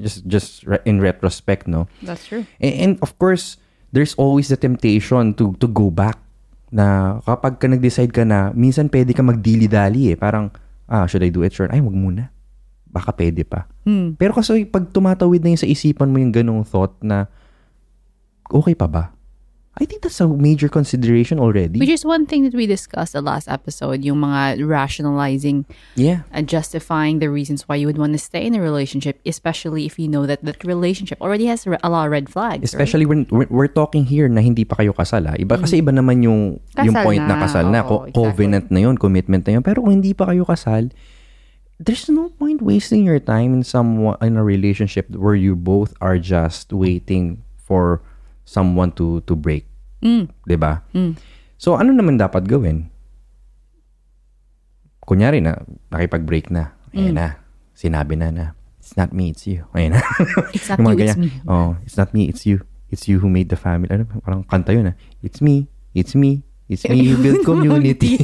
[0.00, 1.88] just just re- in retrospect, no?
[2.04, 2.44] That's true.
[2.60, 3.56] And, and of course,
[3.90, 6.18] there's always the temptation to to go back.
[6.70, 10.16] Na kapag ka nag-decide ka na, minsan pwede ka magdili-dali eh.
[10.16, 10.54] Parang,
[10.86, 11.50] ah, should I do it?
[11.50, 11.66] Sure.
[11.66, 12.30] Ay, wag muna.
[12.90, 13.66] Baka pwede pa.
[14.14, 17.26] Pero kasi pag tumatawid na yun sa isipan mo yung ganong thought na,
[18.50, 19.14] okay pa ba?
[19.80, 21.80] I think that's a major consideration already.
[21.80, 25.64] Which is one thing that we discussed the last episode, yung mga rationalizing
[25.96, 26.28] yeah.
[26.36, 29.96] and justifying the reasons why you would want to stay in a relationship, especially if
[29.98, 32.60] you know that that relationship already has a lot of red flags.
[32.60, 32.68] right?
[32.68, 35.32] Especially when we're, we're talking here na hindi pa kayo kasal ah.
[35.40, 38.20] Iba kasi iba naman yung yung Kasal point na, na, kasal na, oo, Co- exactly.
[38.20, 39.62] covenant na yun, commitment na yun.
[39.64, 40.92] Pero kung hindi pa kayo kasal,
[41.80, 46.20] there's no point wasting your time in some in a relationship where you both are
[46.20, 48.04] just waiting for
[48.44, 49.69] someone to to break.
[50.00, 50.24] Mm.
[50.48, 50.84] 'Di ba?
[51.60, 52.88] So ano naman dapat gawin?
[55.04, 55.60] Kunyari na
[55.92, 56.72] nakipag-break na.
[56.94, 57.36] Ayun na.
[57.74, 58.46] Sinabi na na.
[58.80, 59.66] It's not me, it's you.
[59.76, 60.00] Ayun na.
[60.24, 61.18] You, it's ganyan.
[61.18, 61.30] me.
[61.46, 62.64] Oh, it's not me, it's you.
[62.90, 63.86] It's you who made the family.
[63.90, 64.96] Ano, parang kanta yun ah.
[65.22, 68.18] It's me, it's me, it's me who built community.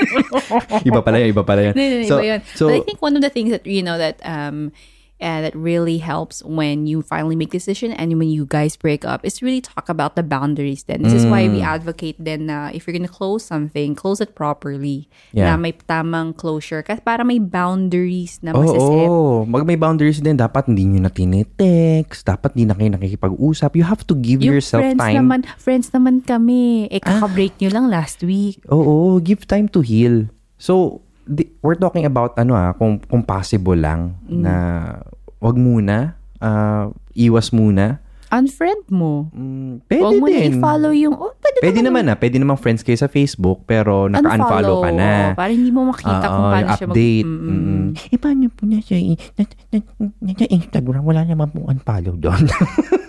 [0.88, 1.74] iba pala yun, iba pala yun.
[1.76, 2.40] No, no, no, so, iba yun.
[2.56, 4.72] so, but I think one of the things that you know that um
[5.22, 9.22] uh, that really helps when you finally make decision and when you guys break up
[9.22, 10.82] is really talk about the boundaries.
[10.84, 11.52] Then this is why Mm.
[11.54, 15.06] we advocate then uh, if you're gonna close something, close it properly.
[15.30, 15.48] Yeah.
[15.48, 16.82] Na may tamang closure.
[16.82, 19.06] Kasi para may boundaries na Oo, masasip.
[19.06, 20.34] oh, mag may boundaries din.
[20.34, 22.26] Dapat hindi nyo na tinitext.
[22.26, 23.78] Dapat hindi na kayo nakikipag-usap.
[23.78, 25.14] You have to give Yung yourself friends time.
[25.14, 25.20] Ah.
[25.22, 26.90] naman, friends naman kami.
[26.90, 28.58] Eh, kaka-break nyo lang last week.
[28.66, 30.26] Oo, give time to heal.
[30.58, 34.40] So, di, we're talking about ano ah, kung, kung possible lang Mm.
[34.40, 34.54] na
[35.38, 37.98] wag muna, ah, iwas muna.
[38.28, 39.28] Unfriend mo.
[39.28, 40.52] Mm, pwede Huwag mo na din.
[40.56, 42.16] i-follow yung, oh, pwede, Pwede naman na.
[42.16, 45.10] Pwede namang friends kayo sa Facebook, pero naka-unfollow ka na.
[45.28, 47.28] oo, Para hindi mo makita kung Oo, paano yung siya mag- update.
[47.28, 47.86] Mm, mm, Mm-mm.
[48.08, 48.98] Eh, paano po niya siya
[49.36, 51.02] na, na, na, na, Instagram?
[51.04, 52.42] Wala naman po unfollow doon.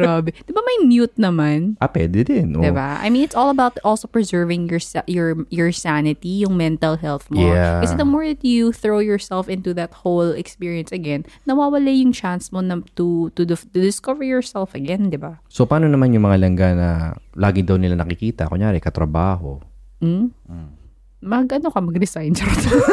[0.00, 0.32] Grabe.
[0.46, 1.76] Di ba may mute naman?
[1.80, 2.56] ah, pwede din.
[2.56, 2.64] Oh.
[2.64, 2.96] Diba?
[3.00, 7.44] I mean, it's all about also preserving your your your sanity, yung mental health mo.
[7.44, 7.84] Yeah.
[7.84, 12.48] Kasi the more that you throw yourself into that whole experience again, nawawala yung chance
[12.50, 15.38] mo na to to, to discover yourself again, di ba?
[15.52, 16.88] So, paano naman yung mga langga na
[17.36, 18.48] lagi daw nila nakikita?
[18.48, 19.60] Kunyari, katrabaho.
[20.00, 20.32] Mm?
[21.20, 22.32] Mag ano ka, mag-resign.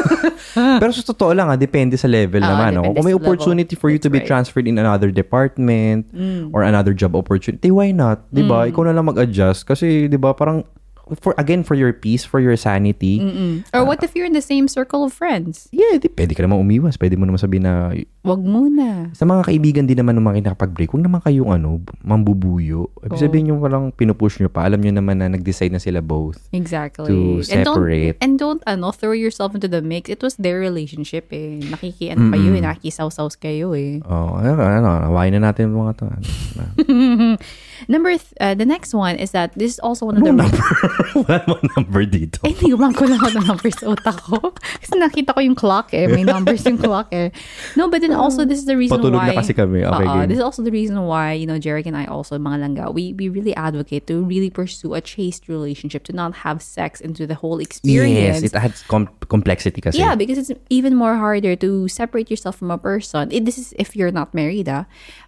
[0.83, 2.75] Pero sa totoo lang, ah, depende sa level Oo, naman.
[2.75, 2.91] No?
[2.91, 3.23] Kung may sa level.
[3.23, 4.27] opportunity for you to be right.
[4.27, 6.11] transferred in another department
[6.51, 8.27] or another job opportunity, why not?
[8.35, 8.67] 'Di ba?
[8.67, 10.67] Ikaw na lang mag-adjust kasi 'di ba parang
[11.21, 13.23] for again for your peace, for your sanity.
[13.71, 15.71] Or what if you're in the same circle of friends?
[15.71, 16.99] Yeah, di, pwede ka naman umiwas.
[16.99, 17.95] Pwede mo naman sabihin na
[18.27, 19.15] Wag muna.
[19.15, 22.91] sa mga kaibigan din naman ng mga nakapag-break, huwag naman kayong ano, mambubuyo.
[23.07, 24.67] Ibig sabihin yung parang pinupush nyo pa.
[24.67, 26.35] Alam nyo naman na nag-decide na sila both.
[26.51, 27.07] Exactly.
[27.07, 28.15] To And don't, separate.
[28.19, 30.11] and don't, ano, throw yourself into the mix.
[30.11, 31.63] It was their relationship eh.
[31.63, 32.59] Nakiki, ano kayo eh.
[32.59, 34.03] Nakikisaw-saws kayo eh.
[34.03, 36.05] Oh, ano, ano, awayin na natin mga to.
[36.11, 36.27] Ano,
[37.87, 40.33] Number, th- uh, the next one is that this is also one of the...
[40.33, 40.49] Number?
[41.15, 42.41] Wala mo number dito.
[42.41, 44.53] Hindi ko lang ko lang ako ng numbers sa utak ko.
[44.81, 46.07] Kasi nakita ko yung clock eh.
[46.07, 47.29] May numbers yung clock eh.
[47.77, 49.35] No, but then also this is the reason Patulog why...
[49.35, 49.85] na kasi kami.
[49.85, 50.27] Okay, game.
[50.29, 53.13] this is also the reason why, you know, Jeric and I also, mga langga, we,
[53.13, 57.35] we really advocate to really pursue a chaste relationship, to not have sex into the
[57.35, 58.41] whole experience.
[58.41, 59.99] Yes, it adds com- complexity kasi.
[59.99, 63.31] Yeah, because it's even more harder to separate yourself from a person.
[63.31, 64.85] It, this is if you're not married, ah.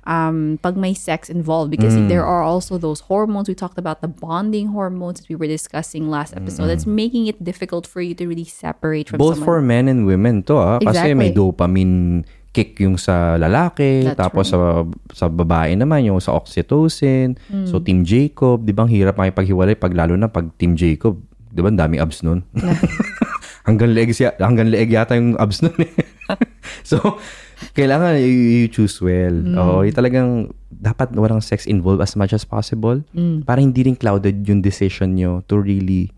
[0.09, 2.09] Um, pag may sex involved, because Mm.
[2.09, 3.47] there are also those hormones.
[3.47, 6.67] We talked about the bonding hormones that we were discussing last episode.
[6.67, 10.43] That's making it difficult for you to really separate from Both for men and women
[10.49, 10.77] to ah.
[10.79, 16.33] Kasi may dopamine kick yung sa lalaki, That's tapos sa sa babae naman yung sa
[16.33, 17.37] oxytocin.
[17.47, 17.67] Hmm.
[17.69, 21.21] So Team Jacob, 'di ba ang hirap makipaghiwalay pag lalo na pag Team Jacob,
[21.53, 22.41] 'di ba dami abs nun.
[23.69, 25.93] hanggang leeg siya, hanggang leeg yata yung abs nun eh.
[26.89, 26.97] so
[27.73, 29.33] kailangan you, you choose well.
[29.33, 29.57] Hmm.
[29.57, 30.29] Oo, yung talagang
[30.69, 33.43] dapat walang sex involved as much as possible Hmm.
[33.43, 36.13] para hindi rin clouded yung decision nyo to really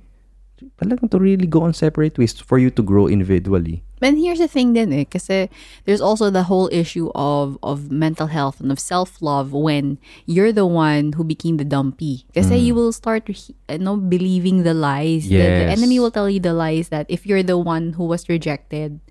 [0.78, 3.82] talagang to really go on separate ways for you to grow individually.
[4.02, 5.46] And here's the thing din eh, kasi
[5.86, 10.66] there's also the whole issue of of mental health and of self-love when you're the
[10.66, 12.26] one who became the dumpy.
[12.34, 13.38] Kasi you will start you
[13.78, 15.30] know, believing the lies.
[15.30, 15.78] The- The, Yes.
[15.78, 19.02] enemy will tell you the lies that if you're the one who was rejected,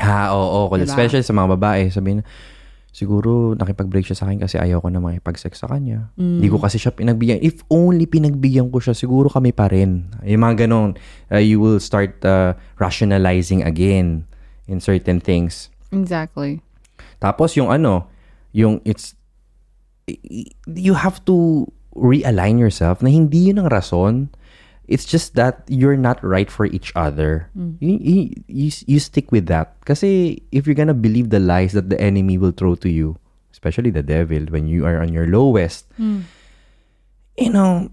[0.00, 0.74] Ha, oo, oo.
[0.74, 0.88] Diba?
[0.88, 2.24] Especially sa mga babae, sabihin,
[2.90, 6.10] siguro nakipag-break siya sa akin kasi ayaw ko na makipag-sex sa kanya.
[6.18, 7.38] Hindi ko kasi siya pinagbigyan.
[7.38, 10.10] If only pinagbigyan ko siya, siguro kami pa rin.
[10.26, 10.98] Yung mga ganon,
[11.30, 14.26] uh, you will start uh, rationalizing again
[14.66, 15.70] in certain things.
[15.94, 16.62] Exactly.
[17.22, 18.10] Tapos yung ano,
[18.50, 19.14] yung it's,
[20.66, 24.30] you have to realign yourself na hindi yun ang rason.
[24.90, 27.46] It's just that you're not right for each other.
[27.54, 27.78] Mm.
[27.78, 29.78] You, you, you, you stick with that.
[29.86, 33.14] Kasi if you're gonna believe the lies that the enemy will throw to you,
[33.54, 36.26] especially the devil, when you are on your lowest, mm.
[37.38, 37.86] you know,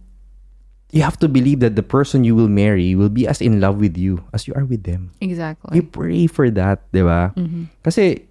[0.91, 3.77] you have to believe that the person you will marry will be as in love
[3.77, 5.12] with you as you are with them.
[5.21, 5.77] Exactly.
[5.77, 7.33] You pray for that, di ba?
[7.38, 7.69] Mm-hmm.
[7.83, 8.25] Kasi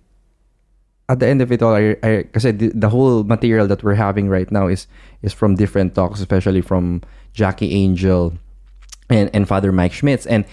[1.09, 3.95] at the end of it all, I, I, kasi the, the whole material that we're
[3.95, 4.89] having right now is
[5.23, 7.03] is from different talks, especially from
[7.33, 8.35] Jackie Angel
[9.09, 10.27] and, and Father Mike Schmitz.
[10.27, 10.45] And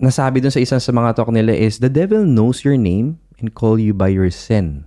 [0.00, 3.54] nasabi dun sa isa sa mga talk nila is, the devil knows your name and
[3.54, 4.84] call you by your sin.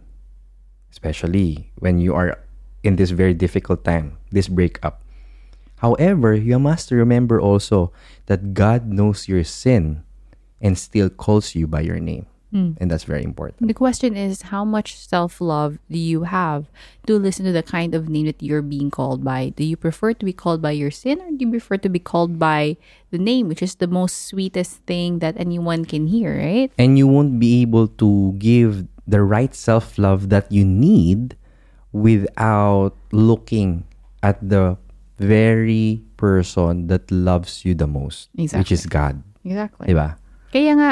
[0.91, 2.39] Especially when you are
[2.83, 5.01] in this very difficult time, this breakup.
[5.83, 7.91] However, you must remember also
[8.27, 10.03] that God knows your sin
[10.61, 12.25] and still calls you by your name.
[12.55, 12.79] Mm.
[12.79, 13.67] And that's very important.
[13.67, 16.71] The question is how much self love do you have
[17.05, 19.51] to listen to the kind of name that you're being called by?
[19.51, 21.99] Do you prefer to be called by your sin or do you prefer to be
[21.99, 22.77] called by
[23.11, 26.71] the name, which is the most sweetest thing that anyone can hear, right?
[26.79, 31.35] And you won't be able to give the right self love that you need
[31.91, 33.83] without looking
[34.23, 34.77] at the
[35.19, 39.23] very person that loves you the most, which is God.
[39.43, 39.91] Exactly.
[39.91, 40.15] Diba?
[40.51, 40.91] Kaya nga,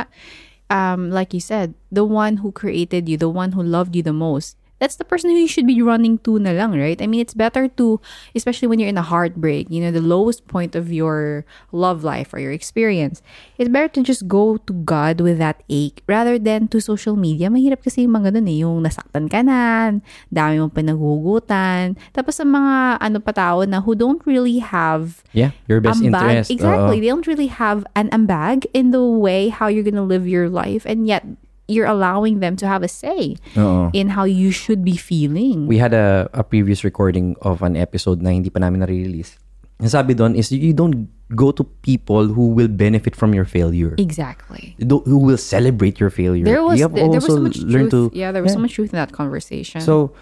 [0.74, 4.12] um, like you said, the one who created you, the one who loved you the
[4.12, 7.00] most, that's the person who you should be running to na lang, right?
[7.00, 8.04] I mean, it's better to,
[8.36, 12.36] especially when you're in a heartbreak, you know, the lowest point of your love life
[12.36, 13.24] or your experience,
[13.56, 17.48] it's better to just go to God with that ache rather than to social media.
[17.48, 19.96] Mahirap kasi yung mga dun eh, yung nasaktan ka na,
[20.28, 25.56] dami mong pinagugutan, tapos sa mga ano pa tao na who don't really have Yeah,
[25.72, 26.44] your best ambag.
[26.44, 26.52] interest.
[26.52, 27.00] Exactly.
[27.00, 27.02] Oo.
[27.02, 30.84] They don't really have an ambag in the way how you're gonna live your life,
[30.84, 31.24] and yet
[31.68, 33.88] you're allowing them to have a say Oo.
[33.94, 35.66] in how you should be feeling.
[35.68, 39.40] we had a, a previous recording of an episode na hindi pa namin na-release.
[39.82, 43.96] Ang sabi doon is you don't go to people who will benefit from your failure.
[43.98, 44.76] exactly.
[44.80, 46.46] Tho- Who will celebrate your failure.
[46.46, 48.12] There was you have there, there was so much learned truth.
[48.14, 49.82] to yeah, there was so much truth in that conversation.
[49.82, 50.14] So,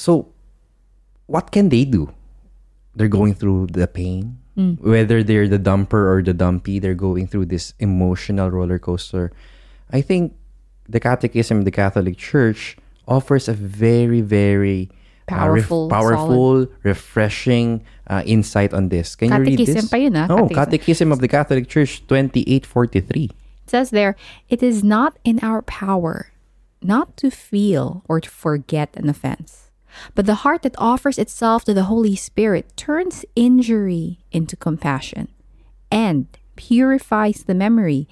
[0.00, 0.32] so
[1.26, 2.10] what can they do?
[2.96, 4.38] They're going through the pain.
[4.56, 4.80] Mm.
[4.80, 9.30] Whether they're the dumper or the dumpy, they're going through this emotional roller coaster.
[9.92, 10.32] I think
[10.88, 12.76] the Catechism of the Catholic Church
[13.08, 14.90] offers a very, very
[15.30, 19.16] uh, ref- Powerful, powerful, refreshing uh, insight on this.
[19.16, 19.88] Can you read Catechism this?
[19.88, 20.54] pa yun, ah, Oh, Catechism.
[20.54, 23.24] Catechism of the Catholic Church, 2843.
[23.24, 24.14] It says there,
[24.48, 26.30] it is not in our power
[26.82, 29.70] not to feel or to forget an offense.
[30.14, 35.26] But the heart that offers itself to the Holy Spirit turns injury into compassion
[35.90, 38.06] and purifies the memory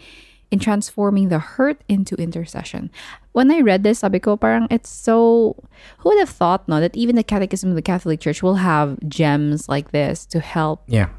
[0.54, 2.86] in transforming the hurt into intercession.
[3.34, 5.58] When I read this, sabi ko, parang it's so,
[5.98, 8.94] who would have thought, no, that even the Catechism of the Catholic Church will have
[9.10, 11.10] gems like this to help Yeah.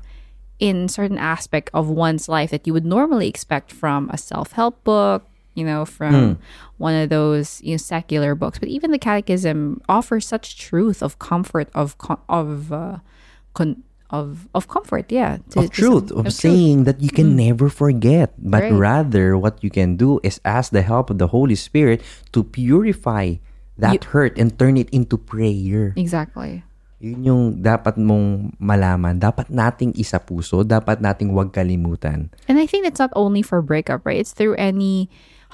[0.59, 5.27] in certain aspect of one's life that you would normally expect from a self-help book
[5.51, 6.39] you know from
[6.79, 11.19] one of those you know secular books but even the catechism offers such truth of
[11.19, 11.91] comfort of
[12.31, 12.99] of uh,
[13.51, 13.83] con-
[14.15, 16.39] of of comfort yeah to- of truth, some- of truth.
[16.39, 17.51] saying that you can mm.
[17.51, 18.71] never forget, but Right.
[18.71, 21.99] rather what you can do is ask the help of the Holy Spirit
[22.31, 23.37] to purify
[23.75, 25.91] that hurt and turn it into prayer.
[25.99, 26.63] exactly
[27.03, 29.19] Yun yung dapat mong malaman.
[29.19, 30.63] Dapat nating isa puso.
[30.63, 32.31] Dapat nating huwag kalimutan.
[32.47, 34.17] And I think that's not only for breakup, right?
[34.17, 35.11] It's through any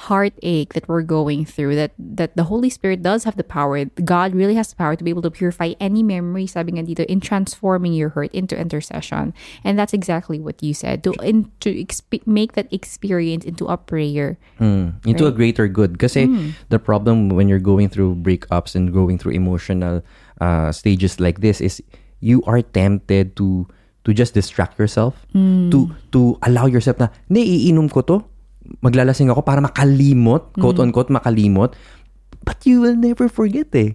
[0.10, 3.86] heartache that we're going through that that the Holy Spirit does have the power.
[4.02, 7.06] God really has the power to be able to purify any memory, sabi nga dito,
[7.06, 9.34] in transforming your hurt into intercession.
[9.64, 11.06] And that's exactly what you said.
[11.06, 14.42] To in, to exp- make that experience into a prayer.
[14.60, 16.02] Mm, into a greater good.
[16.02, 16.26] Kasi
[16.74, 20.02] the problem when you're going through breakups and going through emotional
[20.42, 21.84] uh, stages like this is
[22.20, 23.70] you are tempted to
[24.04, 25.14] to just distract yourself
[25.70, 28.26] to to allow yourself na iinom ko to
[28.80, 31.74] maglalasing ako para makalimot quote unquote makalimot
[32.41, 33.93] but you will never forget eh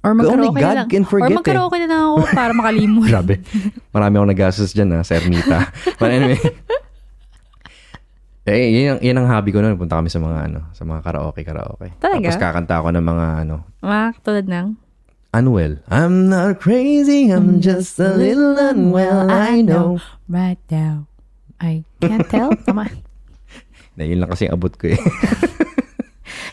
[0.00, 0.86] Or Only magkaraoke God lang.
[0.86, 1.82] can Or forget eh.
[1.82, 3.10] na lang ako para makalimot.
[3.10, 3.34] Grabe.
[3.90, 5.66] Marami akong nagastos dyan, ha, Sir Mita.
[5.98, 6.38] But anyway.
[8.46, 9.74] eh, yun, ang- yun ang hobby ko noon.
[9.74, 11.90] Punta kami sa mga, ano, sa mga karaoke, karaoke.
[11.98, 12.22] Talaga?
[12.22, 14.66] Tapos kakanta ako ng mga, ano, Mga tulad ng,
[15.34, 15.74] unwell.
[15.90, 19.98] I'm not crazy, I'm just a little unwell, I know.
[20.30, 21.10] Right now.
[21.58, 22.54] I can't tell.
[22.68, 22.86] Tama.
[23.96, 25.00] Na, yun lang kasi abot ko eh.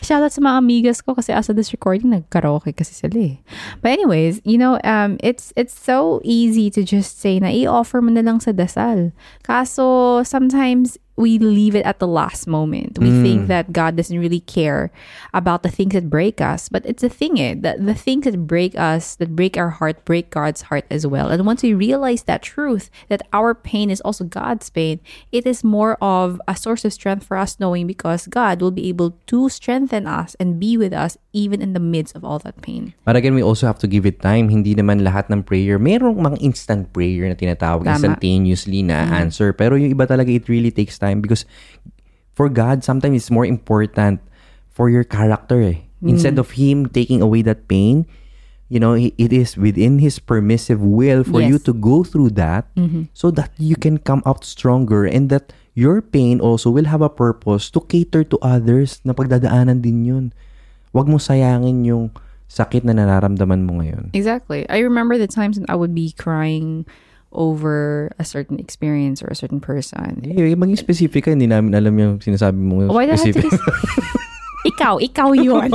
[0.04, 3.34] Shoutout sa mga amigas ko kasi as of this recording, nag-karaoke kasi sila eh.
[3.80, 8.12] But anyways, you know, um, it's it's so easy to just say na i-offer mo
[8.12, 9.16] na lang sa dasal.
[9.48, 12.98] Kaso, sometimes we leave it at the last moment.
[12.98, 14.90] We think that God doesn't really care
[15.32, 18.46] about the things that break us, but it's a thing eh, the, the things that
[18.46, 21.28] break us, that break our heart, break God's heart as well.
[21.30, 24.98] And once we realize that truth, that our pain is also God's pain,
[25.30, 28.88] it is more of a source of strength for us knowing because God will be
[28.88, 32.62] able to strengthen us and be with us even in the midst of all that
[32.62, 32.94] pain.
[33.04, 34.48] But again, we also have to give it time.
[34.48, 35.78] Hindi naman lahat ng prayer.
[35.78, 37.98] Merong mga instant prayer na tinatawag, Tama.
[37.98, 39.52] instantaneously na answer.
[39.52, 41.44] Pero yung iba talaga, it really takes time because
[42.32, 44.20] for God, sometimes it's more important
[44.72, 45.84] for your character eh.
[46.04, 48.04] Instead of Him taking away that pain,
[48.68, 52.68] you know, it is within His permissive will for you to go through that
[53.16, 57.08] so that you can come out stronger and that your pain also will have a
[57.08, 60.24] purpose to cater to others na pagdadaanan din yun.
[60.94, 62.14] Huwag mo sayangin yung
[62.46, 64.14] sakit na nararamdaman mo ngayon.
[64.14, 64.62] Exactly.
[64.70, 66.86] I remember the times when I would be crying
[67.34, 70.22] over a certain experience or a certain person.
[70.24, 73.42] Eh, maging specific ka, hindi namin alam yung sinasabi mo Why do I have to
[73.42, 73.50] be...
[74.64, 75.70] ikaw, ikaw yun.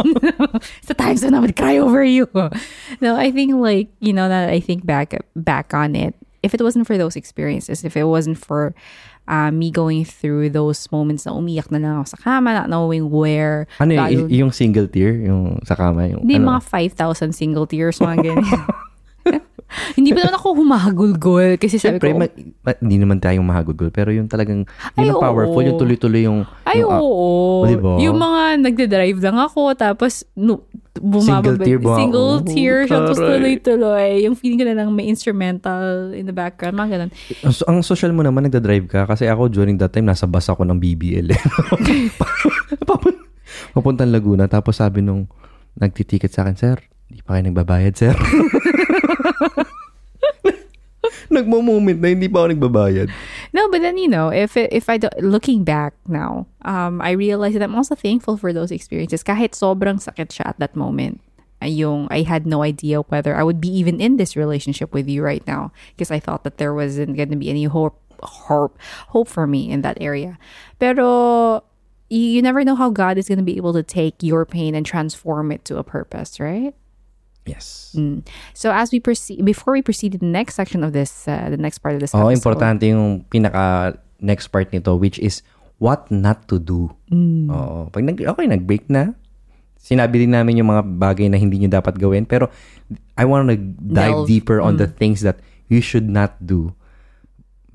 [1.00, 2.28] Times when I would cry over you.
[3.02, 6.60] No, I think like, you know, that I think back back on it, if it
[6.60, 8.76] wasn't for those experiences, if it wasn't for
[9.30, 13.08] uh, me going through those moments na umiyak na lang ako sa kama, not knowing
[13.08, 16.60] where, ano lalo- yung single tear, yung sa kama, yung Hindi, ano?
[16.60, 18.66] mga 5,000 single tears, mga ganyan.
[19.94, 22.34] Hindi pa naman ako humahagulgol kasi sabi Siyempre, ko, ma-
[22.66, 24.66] ma- hindi naman tayong mahagugol, pero yung talagang,
[24.98, 25.68] Ay, yun ang powerful, oo.
[25.70, 27.70] yung tuloy-tuloy yung, Ay, yung, ah, oo.
[27.70, 28.02] diba?
[28.02, 30.66] Yung mga nagde-drive lang ako, tapos no,
[30.98, 31.54] bumababa.
[31.54, 31.96] Single tear ba?
[31.96, 34.26] Single tear siya, tapos tuloy-tuloy.
[34.26, 37.12] Yung feeling ko na lang may instrumental in the background, mga ganun.
[37.46, 40.66] ang, ang social mo naman, nagda-drive ka, kasi ako during that time, nasa bus ako
[40.66, 41.30] ng BBL.
[41.30, 41.42] eh.
[42.90, 43.22] Papun-
[43.70, 45.30] Papuntang Laguna, tapos sabi nung
[45.78, 46.78] nagtiticket sa akin, Sir,
[47.30, 48.16] di pa kayo nagbabayad, sir.
[51.30, 53.14] Nagmo-moment na hindi pa ako nagbabayad.
[53.54, 57.12] No, but then, you know, if it, if I, do, looking back now, um, I
[57.12, 59.22] realized that I'm also thankful for those experiences.
[59.22, 61.22] Kahit sobrang sakit siya at that moment.
[61.62, 65.08] Ay, Yung I had no idea whether I would be even in this relationship with
[65.08, 68.80] you right now because I thought that there wasn't going to be any hope hope
[69.12, 70.40] hope for me in that area.
[70.80, 71.62] Pero
[72.08, 74.74] you, you never know how God is going to be able to take your pain
[74.74, 76.74] and transform it to a purpose, right?
[77.46, 77.96] Yes.
[78.54, 81.58] So as we proceed, before we proceed to the next section of this, uh, the
[81.58, 85.42] next part of this Oh, episode, importante yung pinaka next part nito which is
[85.82, 86.92] what not to do.
[87.10, 87.90] Oo.
[87.90, 89.18] Pag nag okay, nag-break na.
[89.80, 92.52] Sinabi din namin yung mga bagay na hindi nyo dapat gawin pero
[93.18, 94.28] I want to dive Delve.
[94.28, 95.40] deeper on the things that
[95.72, 96.76] you should not do.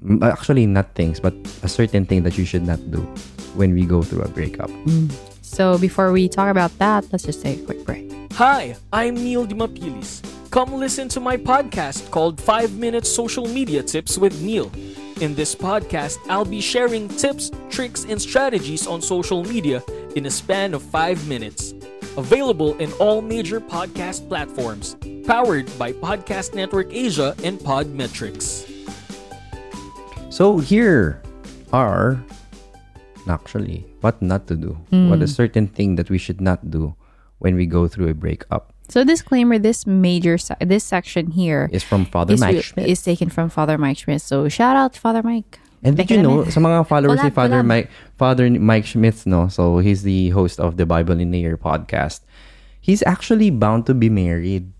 [0.04, 1.32] Mm, Actually, not things, but
[1.64, 3.00] a certain thing that you should not do
[3.56, 4.68] when we go through a breakup.
[5.54, 8.10] So before we talk about that, let's just take a quick break.
[8.32, 10.20] Hi, I'm Neil Dimapilis.
[10.50, 14.68] Come listen to my podcast called 5 Minute Social Media Tips with Neil.
[15.20, 19.80] In this podcast, I'll be sharing tips, tricks, and strategies on social media
[20.16, 21.72] in a span of 5 minutes.
[22.16, 24.96] Available in all major podcast platforms.
[25.24, 28.66] Powered by Podcast Network Asia and Podmetrics.
[30.30, 31.22] So here
[31.72, 32.18] are
[33.28, 34.78] actually what not to do.
[34.90, 35.10] Hmm.
[35.10, 36.94] What a certain thing that we should not do
[37.38, 42.04] when we go through a breakup So disclaimer: this major this section here is from
[42.04, 42.88] Father is, Mike Schmidt.
[42.88, 44.20] is taken from Father Mike Schmidt.
[44.20, 45.58] So shout out to Father Mike.
[45.84, 47.68] And did you know, sa mga followers ni Father collab.
[47.68, 49.52] Mike, Father Mike Schmitz, no?
[49.52, 52.24] So, he's the host of the Bible in a Year podcast.
[52.80, 54.72] He's actually bound to be married.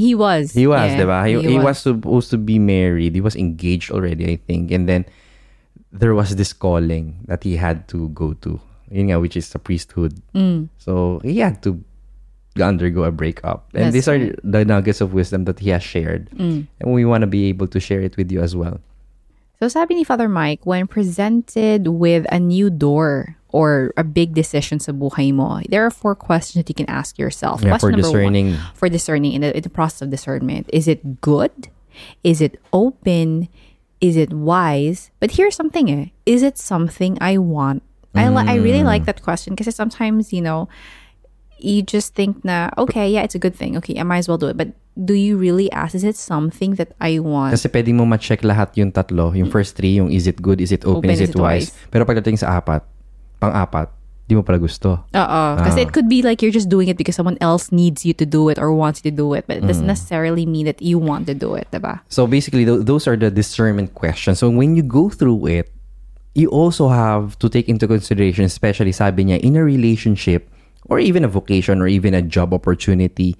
[0.00, 0.56] He was.
[0.56, 1.28] He was, yeah, di ba?
[1.28, 3.12] He, he was supposed to be married.
[3.12, 4.72] He was engaged already, I think.
[4.72, 5.04] And then,
[5.92, 8.60] there was this calling that he had to go to.
[8.90, 10.20] Yun nga, which is the priesthood.
[10.34, 10.68] Mm.
[10.78, 11.82] So, he had to
[12.62, 13.68] undergo a breakup.
[13.74, 14.32] And That's these are right.
[14.32, 14.52] Mm.
[14.52, 16.30] the nuggets of wisdom that he has shared.
[16.38, 18.80] And we want to be able to share it with you as well.
[19.60, 24.78] So sabi ni Father Mike, when presented with a new door or a big decision
[24.78, 27.62] sa buhay mo, there are four questions that you can ask yourself.
[27.64, 28.56] Yeah, for Question number one, discerning.
[28.74, 30.68] for discerning in the, in the process of discernment.
[30.72, 31.72] Is it good?
[32.22, 33.48] Is it open?
[34.00, 35.10] Is it wise?
[35.20, 36.12] But here's something eh.
[36.26, 37.82] Is it something I want?
[38.16, 40.68] I, li- I really like that question because sometimes, you know,
[41.58, 43.76] you just think na, okay, yeah, it's a good thing.
[43.76, 44.56] Okay, I might as well do it.
[44.56, 47.52] But do you really ask, is it something that I want?
[47.52, 49.36] Kasi pwede mo ma-check lahat yung tatlo.
[49.36, 51.72] Yung first three, yung is it good, is it open, is, it, wise.
[51.92, 52.84] Pero pagdating sa apat,
[53.40, 53.92] pang-apat,
[54.26, 55.06] di mo pala gusto.
[55.14, 55.40] Oo.
[55.54, 55.62] Ah.
[55.62, 58.26] Kasi it could be like you're just doing it because someone else needs you to
[58.26, 59.46] do it or wants you to do it.
[59.46, 59.94] But it doesn't mm.
[59.94, 62.02] necessarily mean that you want to do it, diba?
[62.10, 64.42] So basically, th- those are the discernment questions.
[64.42, 65.70] So when you go through it,
[66.34, 70.50] you also have to take into consideration, especially sabi niya, in a relationship,
[70.90, 73.38] or even a vocation or even a job opportunity,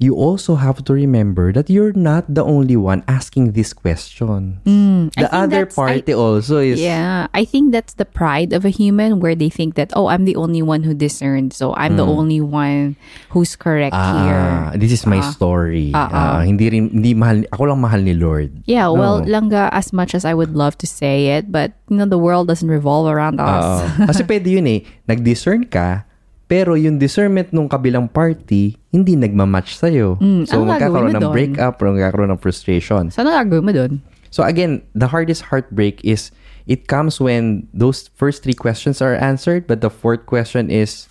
[0.00, 4.56] you also have to remember that you're not the only one asking this question.
[4.64, 8.64] Mm, the other that's- I- party also is Yeah, I think that's the pride of
[8.64, 12.00] a human where they think that oh, I'm the only one who discerned, so I'm
[12.00, 12.96] the only one
[13.28, 14.80] who's correct Ah, here.
[14.80, 15.92] this is my story.
[15.92, 16.18] Ah, ah.
[16.40, 18.64] Ah, hindi rin hindi mahal ako lang mahal ni Lord.
[18.64, 19.28] Yeah, well, No.
[19.28, 22.48] langga as much as I would love to say it, but you know the world
[22.48, 23.84] doesn't revolve around us.
[23.84, 24.08] Oo.
[24.08, 26.08] Kasi pwede yun eh, nag-discern ka,
[26.50, 30.18] pero yung discernment nung kabilang party, hindi nagmamatch sa'yo.
[30.18, 31.34] Mm, so, ano magkakaroon ng doon?
[31.38, 33.06] breakup or magkakaroon ng frustration.
[33.14, 33.92] so ano gagawin mo dun?
[34.34, 36.34] So, again, the hardest heartbreak is,
[36.66, 41.06] it comes when those first three questions are answered, but the fourth question is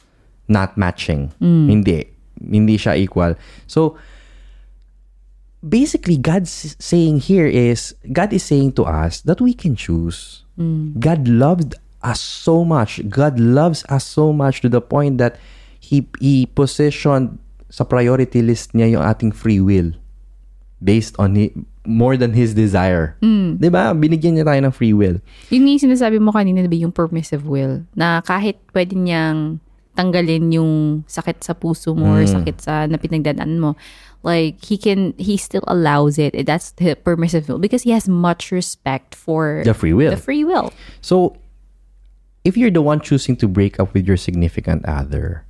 [0.52, 1.32] not matching.
[1.40, 2.12] Hindi.
[2.44, 3.40] Hindi siya equal.
[3.64, 3.96] So,
[5.64, 10.44] basically God's saying here is God is saying to us that we can choose.
[11.00, 13.02] God loved us so much.
[13.10, 15.36] God loves us so much to the point that
[15.80, 17.40] he he positioned
[17.70, 19.94] sa priority list niya yung ating free will
[20.82, 21.54] based on hi-
[21.86, 23.18] more than his desire.
[23.22, 23.60] Mm.
[23.60, 23.92] 'Di ba?
[23.94, 25.20] Binigyan niya tayo ng free will.
[25.52, 29.60] Yun nga yung sinasabi mo kanina, diba, yung permissive will, na kahit pwede niyang
[30.00, 32.32] tanggalin yung sakit sa puso mo or mm.
[32.32, 33.76] sakit sa na pinagdadaan mo,
[34.24, 36.32] like, he can, he still allows it.
[36.48, 40.16] That's the permissive will because he has much respect for The free will.
[40.16, 40.72] the free will.
[41.04, 41.36] So,
[42.50, 45.46] if you're the one choosing to break up with your significant other,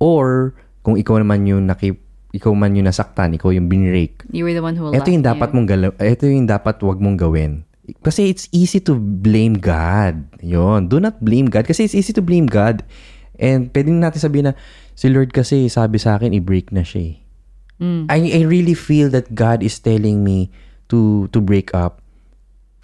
[0.00, 2.00] or kung ikaw naman yung naki,
[2.32, 5.52] ikaw man yung nasaktan, ikaw yung binrake, You were the one who ito yung dapat
[5.52, 7.68] mong galaw, ito yung dapat wag mong gawin.
[8.04, 10.28] Kasi it's easy to blame God.
[10.44, 10.92] Yon.
[10.92, 11.64] Do not blame God.
[11.64, 12.84] Kasi it's easy to blame God.
[13.40, 14.54] And pwede natin sabihin na,
[14.92, 17.16] si Lord kasi sabi sa akin, i-break na siya eh.
[17.80, 18.04] Mm.
[18.10, 20.52] I, I really feel that God is telling me
[20.92, 22.02] to to break up.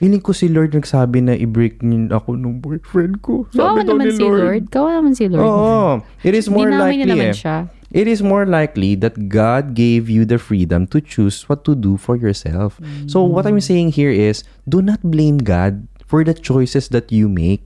[0.05, 3.49] Feeling ko si Lord nagsabi na i-break niyo ako nung boyfriend ko.
[3.57, 4.69] Sabi daw naman ni si Lord.
[4.69, 5.49] Kawawa naman si Lord.
[5.49, 6.05] Oo.
[6.21, 7.41] It is more likely na naman eh.
[7.41, 7.57] siya.
[7.89, 11.97] It is more likely that God gave you the freedom to choose what to do
[11.97, 12.77] for yourself.
[13.09, 17.33] So what I'm saying here is do not blame God for the choices that you
[17.33, 17.65] make.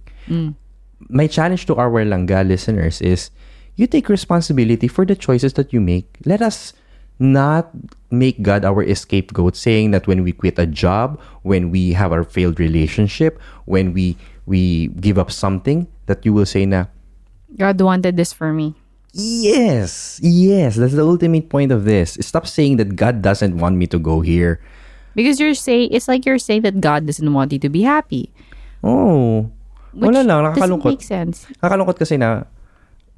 [1.10, 3.34] My challenge to our Langga listeners is
[3.74, 6.06] you take responsibility for the choices that you make.
[6.22, 6.70] Let us
[7.18, 7.70] not
[8.10, 12.24] make God our scapegoat saying that when we quit a job, when we have our
[12.24, 14.16] failed relationship, when we
[14.46, 16.86] we give up something that you will say na
[17.56, 18.74] God wanted this for me.
[19.12, 22.20] Yes, yes, that's the ultimate point of this.
[22.20, 24.60] Stop saying that God doesn't want me to go here.
[25.16, 28.30] Because you're saying, it's like you're saying that God doesn't want you to be happy.
[28.84, 29.50] Oh,
[29.90, 31.48] Which wala lang, doesn't make sense.
[31.58, 32.46] Nakakalungkot kasi na,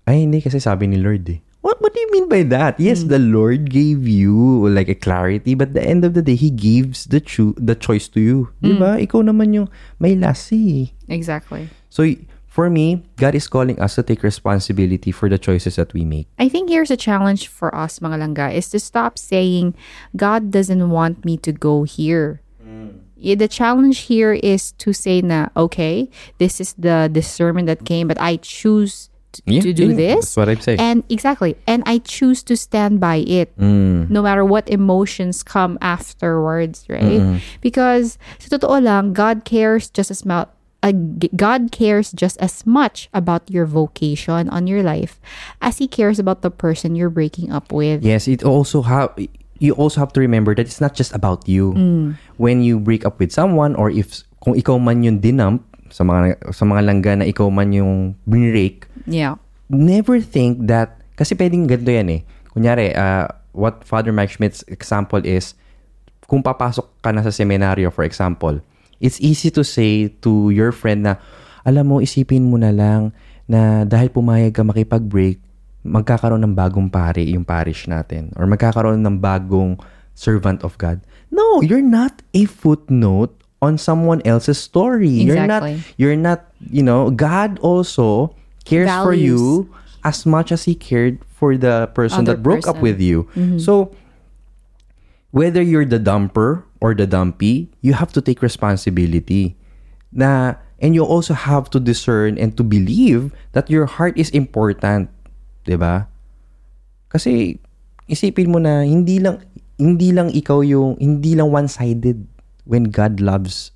[0.06, 1.42] ay hindi kasi sabi ni Lord eh.
[1.60, 2.80] What, what do you mean by that?
[2.80, 3.08] Yes, hmm.
[3.08, 7.04] the Lord gave you like a clarity, but the end of the day, He gives
[7.04, 8.48] the cho- the choice to you.
[8.64, 8.80] Hmm.
[8.80, 8.96] Ba?
[8.96, 9.68] Ikaw naman yung
[10.00, 10.96] may lasi.
[11.08, 11.68] Exactly.
[11.92, 12.08] So,
[12.48, 16.26] for me, God is calling us to take responsibility for the choices that we make.
[16.38, 19.76] I think here's a challenge for us, mga langga, is to stop saying,
[20.16, 22.40] God doesn't want me to go here.
[22.62, 23.04] Hmm.
[23.20, 26.08] Yeah, the challenge here is to say na, okay,
[26.38, 30.14] this is the discernment that came, but I choose t- Yeah, to do yeah, this.
[30.32, 30.80] that's what I'm saying.
[30.80, 31.56] And exactly.
[31.66, 33.56] And I choose to stand by it.
[33.58, 34.10] Mm.
[34.10, 37.40] No matter what emotions come afterwards, right?
[37.60, 40.48] Because sa totoo lang, God cares just as much
[40.82, 40.92] uh,
[41.36, 45.20] God cares just as much about your vocation on your life
[45.60, 48.02] as he cares about the person you're breaking up with.
[48.02, 49.12] Yes, it also have
[49.60, 51.76] you also have to remember that it's not just about you.
[52.40, 56.40] When you break up with someone or if kung ikaw man yung dinump sa mga
[56.54, 59.36] sa mga langga na ikaw man yung binrake, Yeah.
[59.70, 62.20] never think that kasi pwedeng ganito yan eh.
[62.50, 65.54] Kunyari, uh, what Father Mike Schmidt's example is
[66.26, 68.58] kung papasok ka na sa seminaryo for example,
[68.98, 71.22] it's easy to say to your friend na
[71.62, 73.14] alam mo isipin mo na lang
[73.46, 75.38] na dahil pumayag ka makipag-break,
[75.82, 79.78] magkakaroon ng bagong pari yung parish natin or magkakaroon ng bagong
[80.14, 80.98] servant of God.
[81.30, 83.32] No, you're not a footnote
[83.62, 85.08] on someone else's story.
[85.10, 85.94] You're not Exactly.
[86.00, 88.34] you're not, you know, God also
[88.64, 89.68] cares for you
[90.04, 93.24] as much as he cared for the person Other that broke up with you.
[93.36, 93.58] Mm-hmm.
[93.58, 93.94] So
[95.30, 99.56] whether you're the dumper or the dumpy, you have to take responsibility.
[100.10, 105.12] Na and you also have to discern and to believe that your heart is important,
[105.62, 106.10] 'di ba?
[107.12, 107.62] Kasi
[108.10, 109.38] isipin mo na hindi lang
[109.78, 112.26] hindi lang ikaw yung hindi lang one-sided
[112.66, 113.70] when God loves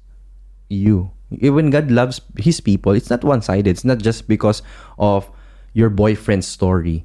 [0.66, 1.13] you.
[1.30, 3.66] When God loves his people, it's not one-sided.
[3.66, 4.62] It's not just because
[4.98, 5.30] of
[5.72, 7.04] your boyfriend's story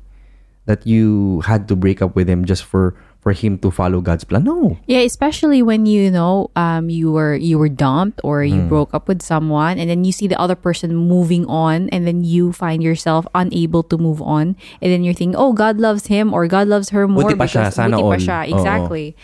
[0.66, 4.24] that you had to break up with him just for for him to follow God's
[4.24, 4.46] plan.
[4.48, 4.78] No.
[4.88, 9.10] Yeah, especially when you know um you were you were dumped or you broke up
[9.10, 12.80] with someone and then you see the other person moving on and then you find
[12.80, 16.70] yourself unable to move on and then you're thinking, "Oh, God loves him or God
[16.70, 18.16] loves her more Buti pa siya, because sana all.
[18.16, 19.18] siya." Exactly.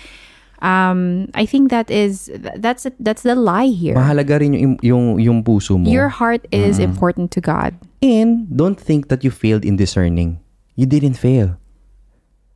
[0.64, 3.96] Um I think that is that's that's the lie here.
[3.96, 5.90] Mahalaga rin yung, yung, yung puso mo.
[5.90, 7.76] Your heart is important to God.
[8.02, 10.40] And don't think that you failed in discerning.
[10.76, 11.58] You didn't fail.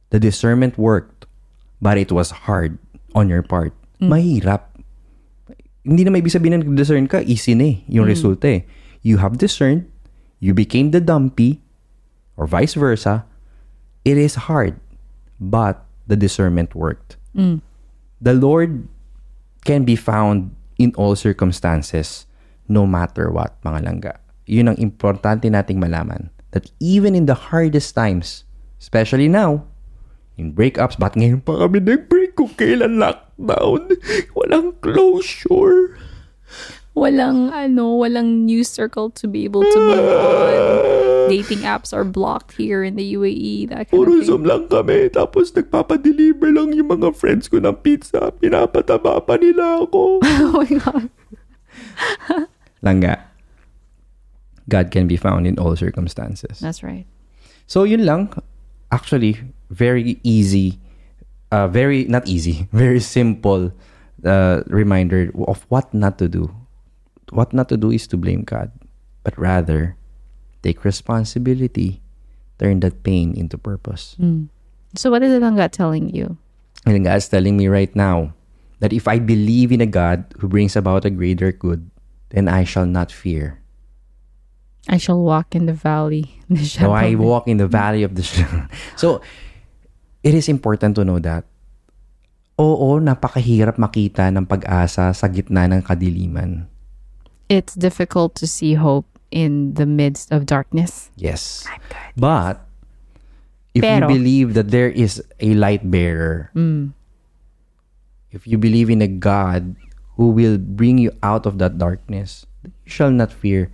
[0.10, 1.26] The discernment worked,
[1.82, 2.78] but it was hard
[3.16, 3.74] on your part.
[4.02, 4.68] Mahirap.
[5.84, 8.62] Hindi na may ibig sabihin na nag-discern ka, easy na eh, yung resulta eh.
[9.02, 9.88] You have discerned,
[10.39, 11.62] you became the dumpy,
[12.36, 13.26] or vice versa.
[14.04, 14.80] It is hard,
[15.39, 17.18] but the discernment worked.
[18.20, 18.88] The Lord
[19.63, 22.28] can be found in all circumstances,
[22.67, 24.13] no matter what, mga langga.
[24.47, 26.32] Yun ang importante nating malaman.
[26.51, 28.43] That even in the hardest times,
[28.82, 29.70] especially now,
[30.39, 33.93] in breakups, ba't ngayon pa kami nag-break kung kailan lockdown?
[34.34, 35.95] Walang closure.
[36.97, 41.15] Walang ano, walang news circle to be able to move on.
[41.30, 43.69] Dating apps are blocked here in the UAE.
[43.69, 44.43] That kind Puro of thing.
[44.43, 45.09] Lang kami.
[45.13, 48.34] Tapos nagpapadeliver lang yung mga friends ko ng pizza.
[48.34, 50.19] Pinapataba pa nila ako.
[50.25, 51.07] oh my god.
[52.86, 53.30] Langga.
[54.69, 56.61] God can be found in all circumstances.
[56.61, 57.05] That's right.
[57.65, 58.34] So yun lang.
[58.91, 59.38] Actually,
[59.69, 60.82] very easy.
[61.51, 62.69] Uh, very, not easy.
[62.73, 63.73] Very simple
[64.23, 66.53] uh, reminder of what not to do.
[67.32, 68.69] What not to do is to blame God.
[69.23, 69.97] But rather,
[70.64, 72.01] take responsibility.
[72.60, 74.16] Turn that pain into purpose.
[74.20, 74.51] Hmm.
[74.95, 76.38] So what is it God telling you?
[76.86, 78.34] God is telling me right now
[78.80, 81.89] that if I believe in a God who brings about a greater good,
[82.30, 83.60] then I shall not fear.
[84.88, 86.39] I shall walk in the valley.
[86.49, 88.66] The So I of walk in the valley of the shadow.
[88.95, 89.22] so,
[90.24, 91.45] it is important to know that.
[92.60, 96.68] Oo, napakahirap makita ng pag-asa sa gitna ng kadiliman.
[97.47, 101.09] It's difficult to see hope in the midst of darkness.
[101.15, 101.65] Yes.
[102.17, 102.65] But,
[103.73, 106.49] if Pero- you believe that there is a light bearer,
[108.32, 109.75] if you believe in a God
[110.17, 113.69] who will bring you out of that darkness, you shall not fear.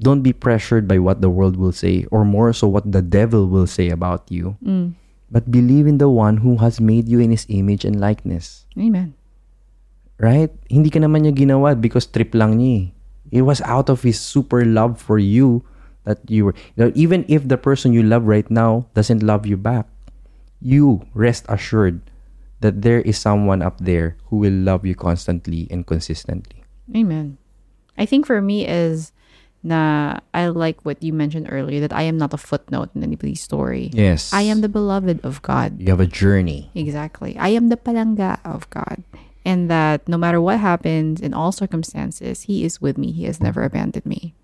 [0.00, 3.46] Don't be pressured by what the world will say, or more so, what the devil
[3.46, 4.56] will say about you.
[5.30, 8.66] But believe in the one who has made you in his image and likeness.
[8.76, 9.14] Amen.
[10.18, 10.50] Right?
[10.68, 12.72] Hindi ka naman niya ginawa because trip lang niya.
[12.76, 12.84] eh.
[13.32, 15.64] It was out of his super love for you
[16.04, 16.54] that you were.
[16.76, 19.88] you know, even if the person you love right now doesn't love you back,
[20.60, 22.04] you rest assured
[22.60, 26.62] that there is someone up there who will love you constantly and consistently.
[26.94, 27.38] Amen.
[27.98, 29.10] I think for me is
[29.62, 33.40] na I like what you mentioned earlier that I am not a footnote in anybody's
[33.40, 33.90] story.
[33.92, 34.32] Yes.
[34.32, 35.80] I am the beloved of God.
[35.80, 36.70] You have a journey.
[36.74, 37.38] Exactly.
[37.38, 39.02] I am the palanga of God.
[39.44, 43.12] And that no matter what happens in all circumstances, He is with me.
[43.12, 44.34] He has never abandoned me.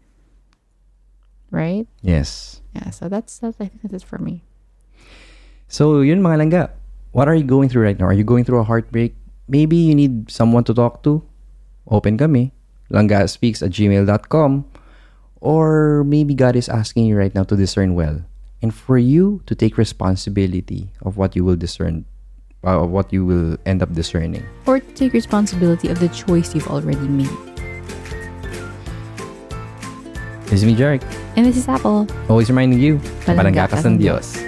[1.51, 1.87] Right?
[2.03, 2.61] Yes.
[2.75, 2.91] Yeah.
[2.91, 4.43] So that's that's I think that's it for me.
[5.69, 6.63] So, yun mga langga.
[7.13, 8.09] What are you going through right now?
[8.09, 9.13] Are you going through a heartbreak?
[9.49, 11.21] Maybe you need someone to talk to.
[11.89, 12.53] Open kami.
[12.89, 14.65] Langgaspeaks at gmail.com.
[15.41, 18.25] Or maybe God is asking you right now to discern well.
[18.61, 22.05] And for you to take responsibility of what you will discern,
[22.65, 24.43] uh, of what you will end up discerning.
[24.67, 27.31] Or take responsibility of the choice you've already made.
[30.49, 31.05] This is me, Jarek.
[31.37, 32.09] And this is Apple.
[32.29, 32.97] Always reminding you,
[33.29, 34.48] Palangga palangga ka ka ng Diyos.